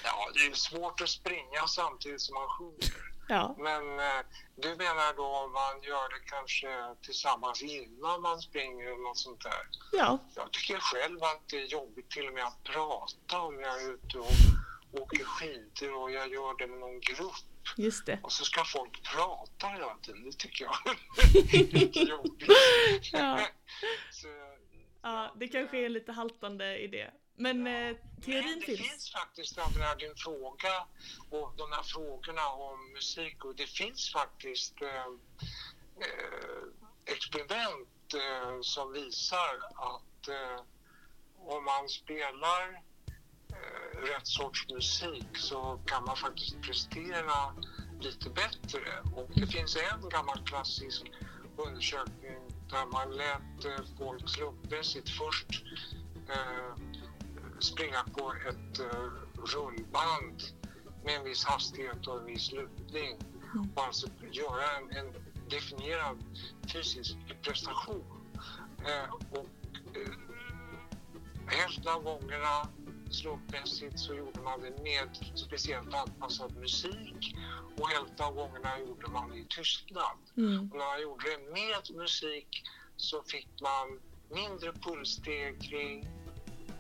ja, 0.04 0.32
det 0.34 0.40
är 0.40 0.54
svårt 0.54 1.02
att 1.02 1.10
springa 1.10 1.68
samtidigt 1.68 2.22
som 2.22 2.34
man 2.34 2.48
sjunger. 2.48 3.13
Ja. 3.34 3.56
Men 3.58 4.00
eh, 4.00 4.22
du 4.56 4.70
menar 4.70 5.16
då 5.16 5.26
om 5.26 5.52
man 5.52 5.82
gör 5.82 6.10
det 6.10 6.20
kanske 6.26 6.96
tillsammans 7.02 7.62
innan 7.62 8.22
man 8.22 8.42
springer 8.42 8.86
eller 8.86 9.04
något 9.04 9.18
sånt 9.18 9.44
där? 9.44 9.64
Ja. 9.92 10.20
Jag 10.36 10.52
tycker 10.52 10.78
själv 10.80 11.24
att 11.24 11.50
det 11.50 11.58
är 11.62 11.66
jobbigt 11.66 12.10
till 12.10 12.28
och 12.28 12.34
med 12.34 12.44
att 12.46 12.64
prata 12.64 13.42
om 13.42 13.60
jag 13.60 13.82
är 13.82 13.94
ute 13.94 14.18
och 14.20 14.36
åker 15.02 15.24
skidor 15.24 15.94
och 16.02 16.12
jag 16.12 16.28
gör 16.34 16.58
det 16.58 16.68
med 16.68 16.80
någon 16.80 17.00
grupp 17.00 17.36
Just 17.78 18.06
det. 18.06 18.20
och 18.24 18.32
så 18.32 18.46
ska 18.46 18.64
folk 18.64 19.04
prata 19.14 19.68
hela 19.68 19.96
tiden. 20.02 20.24
Det 20.24 20.38
tycker 20.38 20.66
jag 20.66 20.76
är 21.56 21.74
lite 21.74 22.00
jobbigt. 22.00 22.50
Ja. 23.12 23.40
Så, 24.12 24.28
Ja, 25.06 25.34
det 25.36 25.48
kanske 25.48 25.78
är 25.78 25.86
en 25.86 25.94
lite 25.94 26.12
haltande 26.12 26.78
idé. 26.84 27.10
Men 27.36 27.68
eh, 27.68 27.96
teorin 28.22 28.46
Men 28.50 28.60
det 28.60 28.66
finns. 28.66 28.80
finns 28.80 29.12
faktiskt, 29.12 29.58
här 29.60 29.96
din 29.96 30.16
fråga 30.16 30.88
och 31.30 31.54
de 31.58 31.72
här 31.72 31.84
frågorna 31.84 32.48
om 32.50 32.92
musik 32.94 33.46
och 33.46 33.56
det 33.56 33.68
finns 33.68 34.12
faktiskt 34.12 34.82
eh, 34.82 35.06
eh, 36.06 36.64
experiment 37.06 38.14
eh, 38.14 38.62
som 38.62 38.92
visar 38.94 39.56
att 39.76 40.28
eh, 40.28 40.62
om 41.38 41.66
man 41.66 41.90
spelar 41.90 42.82
eh, 43.52 44.00
rätt 44.02 44.28
sorts 44.28 44.70
musik 44.70 45.38
så 45.38 45.82
kan 45.86 46.06
man 46.06 46.18
faktiskt 46.18 46.62
prestera 46.62 47.56
lite 48.02 48.30
bättre. 48.30 49.02
Och 49.16 49.30
det 49.36 49.48
finns 49.48 49.76
en 49.76 50.10
gammal 50.10 50.46
klassisk 50.46 51.02
undersökning 51.58 52.40
där 52.70 52.86
man 52.86 53.12
lät 53.18 53.98
folk 53.98 54.30
slumpmässigt 54.30 55.10
först 55.10 55.64
eh, 56.30 56.76
springa 57.64 58.04
på 58.18 58.34
ett 58.50 58.80
eh, 58.80 59.10
rullband 59.56 60.42
med 61.04 61.16
en 61.16 61.24
viss 61.24 61.46
hastighet 61.46 62.08
och 62.08 62.20
en 62.20 62.26
viss 62.26 62.52
lutning. 62.52 63.20
Mm. 63.54 63.70
Och 63.76 63.84
alltså 63.84 64.08
göra 64.32 64.78
en, 64.78 64.98
en 64.98 65.14
definierad 65.50 66.24
fysisk 66.74 67.18
prestation. 67.42 68.04
Eh, 68.86 69.14
och 69.32 69.48
eh, 69.96 70.14
hälften 71.48 71.88
av 71.88 72.04
gångerna 72.04 72.68
slumpmässigt 73.12 74.00
så 74.00 74.14
gjorde 74.14 74.42
man 74.42 74.62
det 74.62 74.84
med 74.84 75.10
speciellt 75.36 75.94
anpassad 75.94 76.56
musik 76.56 77.36
och 77.78 77.90
hälften 77.90 78.26
av 78.26 78.34
gångerna 78.34 78.80
gjorde 78.80 79.08
man 79.08 79.30
det 79.30 79.38
i 79.38 79.46
tystnad. 79.46 80.18
Mm. 80.38 80.72
Och 80.72 80.78
när 80.78 80.86
man 80.86 81.02
gjorde 81.02 81.26
det 81.30 81.52
med 81.52 81.98
musik 81.98 82.64
så 82.98 83.24
fick 83.24 83.50
man 83.62 84.00
mindre 84.30 84.74
pulsstegring, 84.74 86.08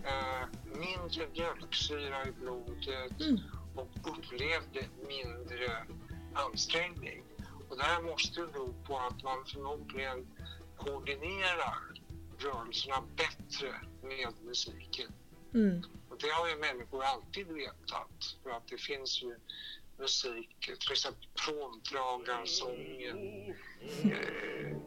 eh, 0.03 0.47
mindre 0.65 1.27
mjölksyra 1.33 2.27
i 2.27 2.31
blodet 2.31 3.21
mm. 3.21 3.39
och 3.75 4.17
upplevde 4.17 4.85
mindre 5.07 5.85
ansträngning. 6.33 7.23
Och 7.69 7.77
det 7.77 7.83
här 7.83 8.01
måste 8.01 8.41
bero 8.41 8.73
på 8.87 8.97
att 8.99 9.23
man 9.23 9.45
förmodligen 9.45 10.27
koordinerar 10.77 11.77
rörelserna 12.37 13.03
bättre 13.15 13.75
med 14.01 14.33
musiken. 14.45 15.11
Mm. 15.53 15.83
Och 16.09 16.17
det 16.19 16.29
har 16.29 16.49
ju 16.49 16.55
människor 16.55 17.03
alltid 17.03 17.47
vetat, 17.47 18.37
för 18.43 18.49
att 18.49 18.67
det 18.67 18.77
finns 18.77 19.23
ju 19.23 19.35
musik, 19.97 20.49
till 20.59 20.91
exempel 20.91 21.27
pråmdragarsången, 21.45 23.17
eh, 24.03 24.77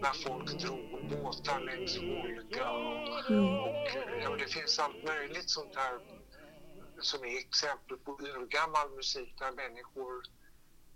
när 0.00 0.12
folk 0.12 0.58
drog 0.58 1.08
båtar 1.10 1.60
längs 1.60 1.98
Volga. 1.98 2.70
Och, 2.70 3.08
och 3.30 3.88
ja, 4.22 4.36
det 4.38 4.46
finns 4.46 4.78
allt 4.78 5.04
möjligt 5.04 5.50
sånt 5.50 5.76
här 5.76 6.00
som 7.00 7.24
är 7.24 7.38
exempel 7.38 7.96
på 7.96 8.18
urgammal 8.20 8.90
musik 8.90 9.34
där 9.38 9.52
människor 9.52 10.22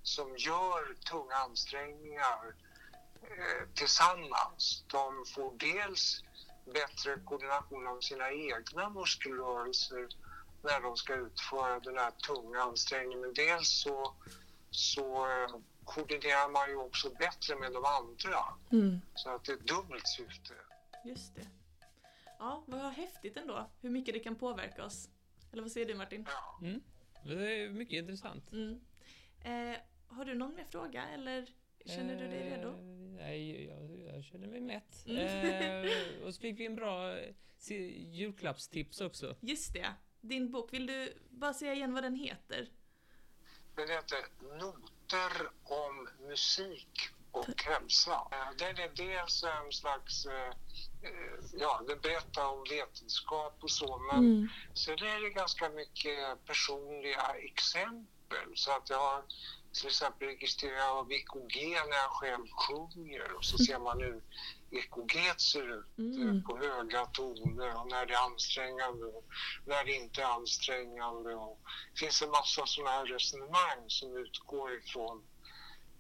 som 0.03 0.37
gör 0.37 0.95
tunga 0.95 1.35
ansträngningar 1.35 2.55
eh, 3.23 3.69
tillsammans, 3.75 4.85
de 4.87 5.25
får 5.35 5.55
dels 5.59 6.23
bättre 6.65 7.21
koordination 7.25 7.87
av 7.87 8.01
sina 8.01 8.33
egna 8.33 8.91
muskelrörelser 8.91 10.09
när 10.63 10.81
de 10.81 10.97
ska 10.97 11.15
utföra 11.15 11.81
den 11.81 11.99
här 11.99 12.11
tunga 12.11 12.63
ansträngningen. 12.63 13.35
Dels 13.35 13.69
så, 13.69 14.15
så 14.71 15.27
eh, 15.27 15.57
koordinerar 15.85 16.51
man 16.51 16.69
ju 16.71 16.77
också 16.77 17.11
bättre 17.11 17.57
med 17.57 17.73
de 17.73 17.85
andra. 17.85 18.45
Mm. 18.73 19.01
Så 19.15 19.31
att 19.31 19.45
det 19.45 19.53
är 19.53 19.57
ett 19.57 19.67
dubbelt 19.67 20.09
syfte. 20.09 20.55
Just 21.05 21.35
det. 21.35 21.47
Ja, 22.39 22.65
vad 22.67 22.93
häftigt 22.93 23.37
ändå, 23.37 23.71
hur 23.81 23.91
mycket 23.91 24.15
det 24.15 24.21
kan 24.21 24.37
påverka 24.37 24.85
oss. 24.85 25.09
Eller 25.53 25.63
vad 25.63 25.73
säger 25.73 25.87
du 25.87 25.95
Martin? 25.95 26.27
Ja. 26.29 26.67
Mm. 26.67 26.81
Det 27.25 27.63
är 27.63 27.71
mycket 27.71 27.99
intressant. 27.99 28.53
Mm. 28.53 28.81
Eh, 29.45 29.79
har 30.07 30.25
du 30.25 30.35
någon 30.35 30.55
mer 30.55 30.65
fråga 30.65 31.09
eller 31.09 31.47
känner 31.85 32.17
du 32.17 32.29
dig 32.29 32.51
redo? 32.51 32.69
Eh, 32.69 32.85
nej, 33.17 33.65
jag, 33.65 34.15
jag, 34.15 34.25
känner 34.25 34.49
mig 34.49 34.61
mätt. 34.61 35.07
Mm. 35.07 35.85
Eh, 35.85 36.27
och 36.27 36.35
så 36.35 36.41
fick 36.41 36.61
vi 36.61 36.67
en 36.67 36.77
bra 36.77 37.19
julklappstips 37.69 39.01
också. 39.01 39.37
Just 39.41 39.75
det. 39.75 39.95
Din 40.21 40.51
bok, 40.51 40.73
vill 40.73 40.87
du 40.87 41.15
bara 41.31 41.55
säga 41.55 41.75
igen 41.75 41.95
vad 41.95 42.03
den 42.03 42.15
heter? 42.15 42.69
Den 43.75 43.89
heter 43.89 44.19
Noter 45.13 45.51
om 45.65 46.09
musik 46.29 47.09
och 47.31 47.63
hälsa. 47.63 48.29
Eh, 48.33 48.57
den 48.59 48.79
är 48.79 48.89
dels 48.89 49.45
en 49.45 49.73
slags, 49.73 50.27
eh, 50.27 50.53
ja, 51.53 51.83
den 51.89 52.01
berättar 52.01 52.47
om 52.47 52.65
vetenskap 52.71 53.59
och 53.61 53.71
så, 53.71 53.99
men 53.99 54.19
mm. 54.19 54.49
sen 54.75 54.95
är 54.95 55.21
det 55.23 55.31
ganska 55.31 55.69
mycket 55.69 56.47
personliga 56.47 57.35
exempel. 57.39 58.49
Så 58.55 58.71
att 58.71 58.91
jag 58.91 58.99
har 58.99 59.23
till 59.73 59.87
exempel 59.87 60.29
registrerar 60.29 60.99
av 60.99 61.13
EKG 61.13 61.57
när 61.89 61.97
jag 61.97 62.11
själv 62.11 62.47
sjunger 62.51 63.33
och 63.33 63.45
så 63.45 63.59
ser 63.59 63.79
man 63.79 64.01
hur 64.01 64.23
EKG 64.71 65.41
ser 65.41 65.79
ut 65.79 65.99
eh, 65.99 66.23
mm. 66.23 66.43
på 66.43 66.59
höga 66.59 67.07
toner 67.07 67.81
och 67.81 67.91
när 67.91 68.07
det 68.07 68.15
är 68.15 68.25
ansträngande 68.25 69.07
och 69.07 69.25
när 69.67 69.85
det 69.85 69.93
inte 69.93 70.23
är 70.23 70.27
ansträngande. 70.27 71.35
Och 71.35 71.61
det 71.93 71.99
finns 72.01 72.23
en 72.23 72.31
massa 72.31 72.67
sådana 72.67 72.91
här 72.91 73.07
resonemang 73.07 73.85
som 73.89 74.17
utgår 74.17 74.75
ifrån 74.75 75.23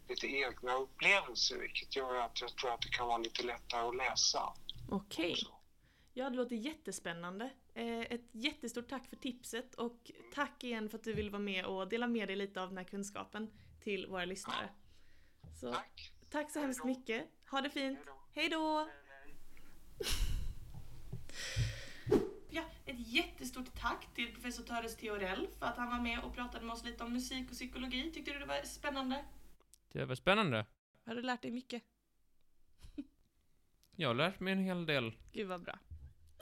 lite 0.09 0.27
egna 0.27 0.75
upplevelser 0.75 1.59
vilket 1.59 1.97
gör 1.97 2.15
att 2.15 2.41
jag 2.41 2.57
tror 2.57 2.75
att 2.75 2.83
det 2.83 2.89
kan 2.89 3.07
vara 3.07 3.19
lite 3.19 3.43
lättare 3.43 3.89
att 3.89 3.97
läsa. 3.97 4.53
Okej. 4.91 5.33
Okay. 5.33 5.45
Ja, 6.13 6.31
det 6.31 6.37
låter 6.37 6.57
jättespännande. 6.57 7.51
Eh, 7.75 8.01
ett 8.01 8.29
jättestort 8.33 8.89
tack 8.89 9.09
för 9.09 9.17
tipset 9.17 9.75
och 9.75 10.11
tack 10.35 10.65
igen 10.65 10.89
för 10.89 10.99
att 10.99 11.05
du 11.05 11.13
vill 11.13 11.31
vara 11.31 11.43
med 11.43 11.65
och 11.65 11.89
dela 11.89 12.07
med 12.07 12.29
dig 12.29 12.37
lite 12.37 12.63
av 12.63 12.69
den 12.69 12.79
här 12.79 12.85
kunskapen 12.85 13.51
till 13.83 14.07
våra 14.07 14.25
lyssnare. 14.25 14.69
Så, 15.61 15.73
tack. 15.73 16.13
Tack 16.31 16.51
så 16.51 16.61
hemskt 16.61 16.85
mycket. 16.85 17.27
Ha 17.51 17.61
det 17.61 17.71
fint. 17.71 17.99
Hej 18.33 18.49
då! 18.49 18.89
Ja, 22.53 22.63
ett 22.87 23.09
jättestort 23.09 23.75
tack 23.81 24.15
till 24.15 24.33
professor 24.35 24.63
Töres 24.65 24.97
Theorell 24.97 25.49
för 25.59 25.67
att 25.67 25.77
han 25.77 25.91
var 25.91 26.01
med 26.01 26.21
och 26.25 26.35
pratade 26.35 26.65
med 26.67 26.73
oss 26.75 26.85
lite 26.85 27.05
om 27.05 27.13
musik 27.13 27.47
och 27.49 27.53
psykologi. 27.53 28.11
Tyckte 28.13 28.33
du 28.33 28.39
det 28.39 28.47
var 28.47 28.63
spännande? 28.63 29.25
Det 29.93 30.05
var 30.05 30.15
spännande. 30.15 30.67
Har 31.05 31.15
du 31.15 31.23
lärt 31.23 31.43
dig 31.43 31.51
mycket? 31.51 31.83
Jag 33.97 34.09
har 34.09 34.15
lärt 34.15 34.41
mig 34.41 34.53
en 34.53 34.59
hel 34.59 34.87
del. 34.87 35.13
Gud 35.33 35.49
vad 35.49 35.63
bra. 35.63 35.79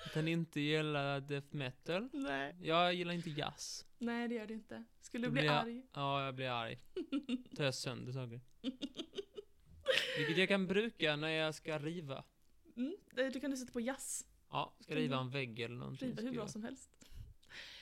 Att 0.06 0.14
han 0.14 0.28
inte 0.28 0.60
gillar 0.60 1.20
death 1.20 1.56
metal. 1.56 2.08
Nej. 2.12 2.56
Jag 2.62 2.94
gillar 2.94 3.14
inte 3.14 3.30
jazz. 3.30 3.86
Nej, 3.98 4.28
det 4.28 4.34
gör 4.34 4.46
du 4.46 4.54
inte. 4.54 4.84
Skulle 5.00 5.26
du 5.26 5.30
bli 5.30 5.48
arg? 5.48 5.82
Ja, 5.92 6.24
jag 6.24 6.34
blir 6.34 6.50
arg. 6.50 6.78
Tar 7.56 7.64
jag 7.64 7.74
sönder 7.74 8.12
saker. 8.12 8.40
Vilket 10.16 10.38
jag 10.38 10.48
kan 10.48 10.66
bruka 10.66 11.16
när 11.16 11.28
jag 11.28 11.54
ska 11.54 11.78
riva. 11.78 12.24
Mm, 12.76 12.96
du 13.14 13.40
kan 13.40 13.50
du 13.50 13.56
sätta 13.56 13.72
på 13.72 13.80
jazz. 13.80 14.26
Ja, 14.50 14.74
ska 14.80 14.94
riva 14.94 15.18
en 15.18 15.30
vägg 15.30 15.60
eller 15.60 15.76
någonting. 15.76 16.08
Riva 16.08 16.22
hur 16.22 16.32
bra 16.32 16.48
som 16.48 16.62
helst. 16.62 16.90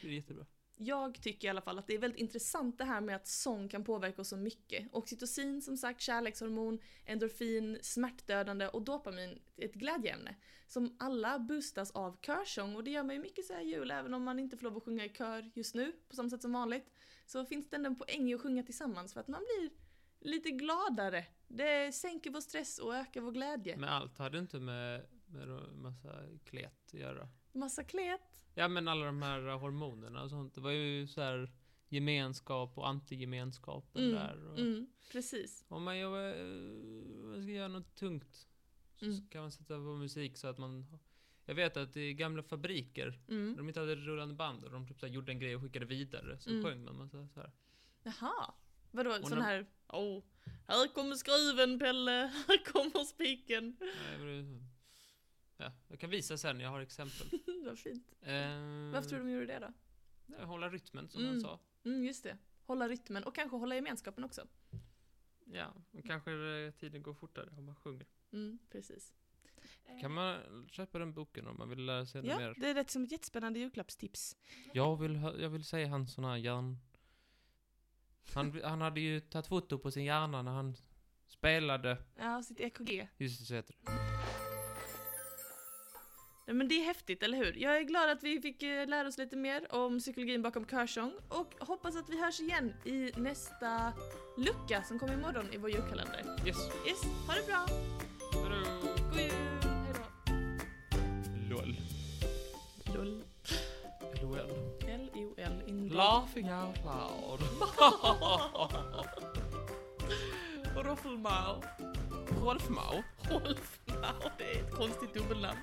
Det 0.03 0.09
är 0.09 0.13
jättebra 0.13 0.47
jag 0.77 1.21
tycker 1.23 1.49
i 1.49 1.51
alla 1.51 1.61
fall 1.61 1.79
att 1.79 1.87
det 1.87 1.95
är 1.95 1.99
väldigt 1.99 2.21
intressant 2.21 2.79
det 2.79 2.85
här 2.85 3.01
med 3.01 3.17
att 3.17 3.27
sång 3.27 3.69
kan 3.69 3.85
påverka 3.85 4.21
oss 4.21 4.29
så 4.29 4.37
mycket. 4.37 4.89
Oxytocin 4.93 5.63
som 5.63 5.77
sagt, 5.77 6.01
kärlekshormon, 6.01 6.79
endorfin, 7.05 7.79
smärtdödande 7.83 8.69
och 8.69 8.83
dopamin, 8.83 9.39
ett 9.57 9.75
glädjeämne. 9.75 10.37
Som 10.69 10.97
alla 10.99 11.39
boostas 11.39 11.91
av 11.91 12.17
körsång 12.23 12.77
och 12.77 12.85
det 12.85 12.91
gör 12.91 13.03
man 13.03 13.15
ju 13.15 13.21
mycket 13.21 13.45
så 13.45 13.53
här 13.53 13.63
jul, 13.63 13.91
även 13.91 14.15
om 14.15 14.25
man 14.25 14.39
inte 14.39 14.57
får 14.57 14.65
lov 14.65 14.77
att 14.77 14.83
sjunga 14.83 15.05
i 15.05 15.09
kör 15.09 15.51
just 15.55 15.75
nu 15.75 15.93
på 16.09 16.17
samma 16.17 16.31
sätt 16.31 16.43
som 16.43 16.53
vanligt. 16.53 16.93
Så 17.27 17.45
finns 17.45 17.71
det 17.71 17.77
ändå 17.77 17.91
en 17.91 17.97
poäng 17.97 18.31
i 18.31 18.35
att 18.35 18.41
sjunga 18.41 18.63
tillsammans 18.63 19.13
för 19.13 19.21
att 19.21 19.29
man 19.29 19.45
blir 19.45 19.71
lite 20.21 20.51
gladare. 20.51 21.27
Det 21.49 21.95
sänker 21.95 22.31
vår 22.31 22.41
stress 22.41 22.79
och 22.79 22.95
ökar 22.95 23.21
vår 23.21 23.33
glädje. 23.33 23.77
Men 23.77 23.89
allt 23.89 24.19
hade 24.19 24.39
inte 24.39 24.61
med, 24.61 25.07
med 25.27 25.49
massa 25.75 26.23
klet 26.45 26.83
att 26.87 26.95
göra? 26.95 27.29
Massa 27.53 27.85
klet? 27.85 28.43
Ja 28.55 28.69
men 28.69 28.89
alla 28.89 29.07
de 29.07 29.23
här 29.23 29.41
hormonerna 29.41 30.23
och 30.23 30.31
sånt. 30.31 30.55
Det 30.55 30.61
var 30.61 30.71
ju 30.71 31.07
så 31.07 31.21
här 31.21 31.53
gemenskap 31.89 32.79
och 32.79 32.89
antigemenskapen 32.89 34.03
mm, 34.03 34.15
där. 34.15 34.47
Och, 34.53 34.59
mm, 34.59 34.87
precis. 35.13 35.65
Om 35.69 35.83
man, 35.83 35.99
gör, 35.99 36.45
man 37.25 37.43
ska 37.43 37.53
göra 37.53 37.69
något 37.69 37.95
tungt 37.95 38.49
så 38.97 39.05
mm. 39.05 39.29
kan 39.29 39.41
man 39.41 39.53
sätta 39.53 39.75
på 39.75 39.97
musik 39.97 40.37
så 40.37 40.49
att 40.49 40.59
man 40.59 40.87
jag 41.47 41.55
vet 41.55 41.77
att 41.77 41.97
i 41.97 42.15
gamla 42.15 42.43
fabriker, 42.43 43.21
mm. 43.29 43.57
de 43.57 43.69
inte 43.69 43.81
hade 43.81 43.97
rullande 43.97 44.35
band 44.35 44.65
och 44.65 44.71
de 44.71 44.89
typ 44.89 45.01
så 45.01 45.07
gjorde 45.07 45.33
en 45.33 45.39
grej 45.39 45.57
och 45.57 45.63
skickade 45.63 45.87
vidare, 45.87 46.39
så 46.39 46.51
mm. 46.51 46.65
sjöng 46.65 46.85
man 46.85 46.97
massa 46.97 47.29
så 47.29 47.41
här. 47.41 47.53
Jaha. 48.03 48.55
Vadå, 48.91 49.11
och 49.11 49.29
sån 49.29 49.39
när... 49.39 49.45
här, 49.45 49.67
oh, 49.89 50.23
här 50.67 50.95
kommer 50.95 51.15
skruven 51.15 51.79
Pelle, 51.79 52.11
här 52.49 52.65
kommer 52.73 53.05
spiken. 53.05 53.77
Nej, 53.81 54.61
Ja, 55.59 55.73
jag 55.89 56.01
kan 56.01 56.11
visa 56.11 56.39
sen, 56.39 56.61
jag 56.61 56.71
har 56.71 56.81
exempel. 56.81 57.41
Vad 57.65 57.79
fint. 57.79 58.13
Eh, 58.21 58.35
Varför 58.93 59.09
tror 59.09 59.19
du 59.19 59.25
de 59.25 59.31
gjorde 59.31 59.47
det 59.47 59.59
då? 59.59 60.47
Hålla 60.47 60.69
rytmen 60.69 61.09
som 61.09 61.21
mm. 61.21 61.33
han 61.33 61.41
sa. 61.41 61.61
Mm, 61.85 62.05
just 62.05 62.23
det. 62.23 62.39
Hålla 62.65 62.89
rytmen 62.89 63.25
och 63.25 63.35
kanske 63.35 63.57
hålla 63.57 63.75
gemenskapen 63.75 64.25
också. 64.25 64.47
Ja, 65.45 65.75
och 65.93 66.05
kanske 66.05 66.31
tiden 66.79 67.03
går 67.03 67.15
fortare 67.15 67.51
om 67.59 67.65
man 67.65 67.77
sjunger. 67.77 68.07
Mm, 68.33 68.59
precis. 68.71 69.15
Kan 70.01 70.13
man 70.13 70.37
köpa 70.71 70.99
den 70.99 71.15
boken 71.15 71.47
om 71.47 71.59
man 71.59 71.69
vill 71.69 71.85
lära 71.85 72.07
sig 72.07 72.27
ja, 72.27 72.39
mer? 72.39 72.55
det 72.57 72.69
är 72.69 72.75
rätt 72.75 72.91
som 72.91 73.05
ett 73.05 73.13
jättespännande 73.13 73.59
julklappstips. 73.59 74.37
Jag 74.73 74.97
vill, 75.01 75.15
jag 75.39 75.51
vill 75.51 75.65
säga 75.65 75.89
hans 75.89 76.15
sån 76.15 76.25
här 76.25 76.37
hjärn... 76.37 76.79
Han, 78.37 78.61
han 78.65 78.81
hade 78.81 79.01
ju 79.01 79.21
tagit 79.21 79.47
foto 79.47 79.79
på 79.79 79.91
sin 79.91 80.05
hjärna 80.05 80.43
när 80.43 80.53
han 80.53 80.77
spelade. 81.29 81.99
Ja, 82.19 82.43
sitt 82.43 82.61
EKG. 82.61 83.09
Just 83.19 83.49
det, 83.49 83.67
det. 83.67 83.75
Men 86.55 86.69
det 86.69 86.75
är 86.75 86.85
häftigt, 86.85 87.23
eller 87.23 87.39
hur? 87.39 87.57
Jag 87.57 87.77
är 87.77 87.83
glad 87.83 88.11
att 88.11 88.23
vi 88.23 88.41
fick 88.41 88.63
eh, 88.63 88.87
lära 88.87 89.09
oss 89.09 89.19
lite 89.19 89.37
mer 89.37 89.75
om 89.75 89.99
psykologin 89.99 90.43
bakom 90.43 90.67
körsång 90.67 91.13
och 91.29 91.55
hoppas 91.61 91.97
att 91.97 92.11
vi 92.11 92.21
hörs 92.21 92.41
igen 92.41 92.75
i 92.85 93.11
nästa 93.17 93.93
lucka 94.37 94.83
som 94.83 94.99
kommer 94.99 95.15
imorgon 95.15 95.53
i 95.53 95.57
vår 95.57 95.71
julkalender. 95.71 96.25
Yes. 96.47 96.57
Yes, 96.87 97.03
ha 97.27 97.35
det 97.35 97.47
bra! 97.47 97.67
Hejdå! 98.33 98.57
God 99.13 99.21
jul! 99.21 99.46
Laughing 105.97 106.51
out 106.51 106.77
loud. 106.85 107.41
Roffelmau. 110.77 111.63
Rolfmau. 112.43 113.03
Rolfmau, 113.31 114.31
det 114.39 114.45
är 114.45 114.63
ett 114.63 114.75
konstigt 114.75 115.15
dubbelnamn. 115.15 115.59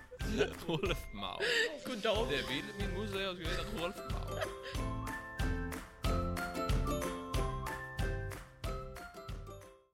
Rolfmau. 0.68 1.40
God 1.86 1.98
dag. 1.98 2.28
Det 2.30 2.36
vill 2.36 2.64
min 2.80 2.98
morsa 2.98 3.16
och 3.16 3.22
jag 3.22 3.36
skulle 3.36 3.50
heta 3.50 3.86
Rolfmau. 3.86 4.38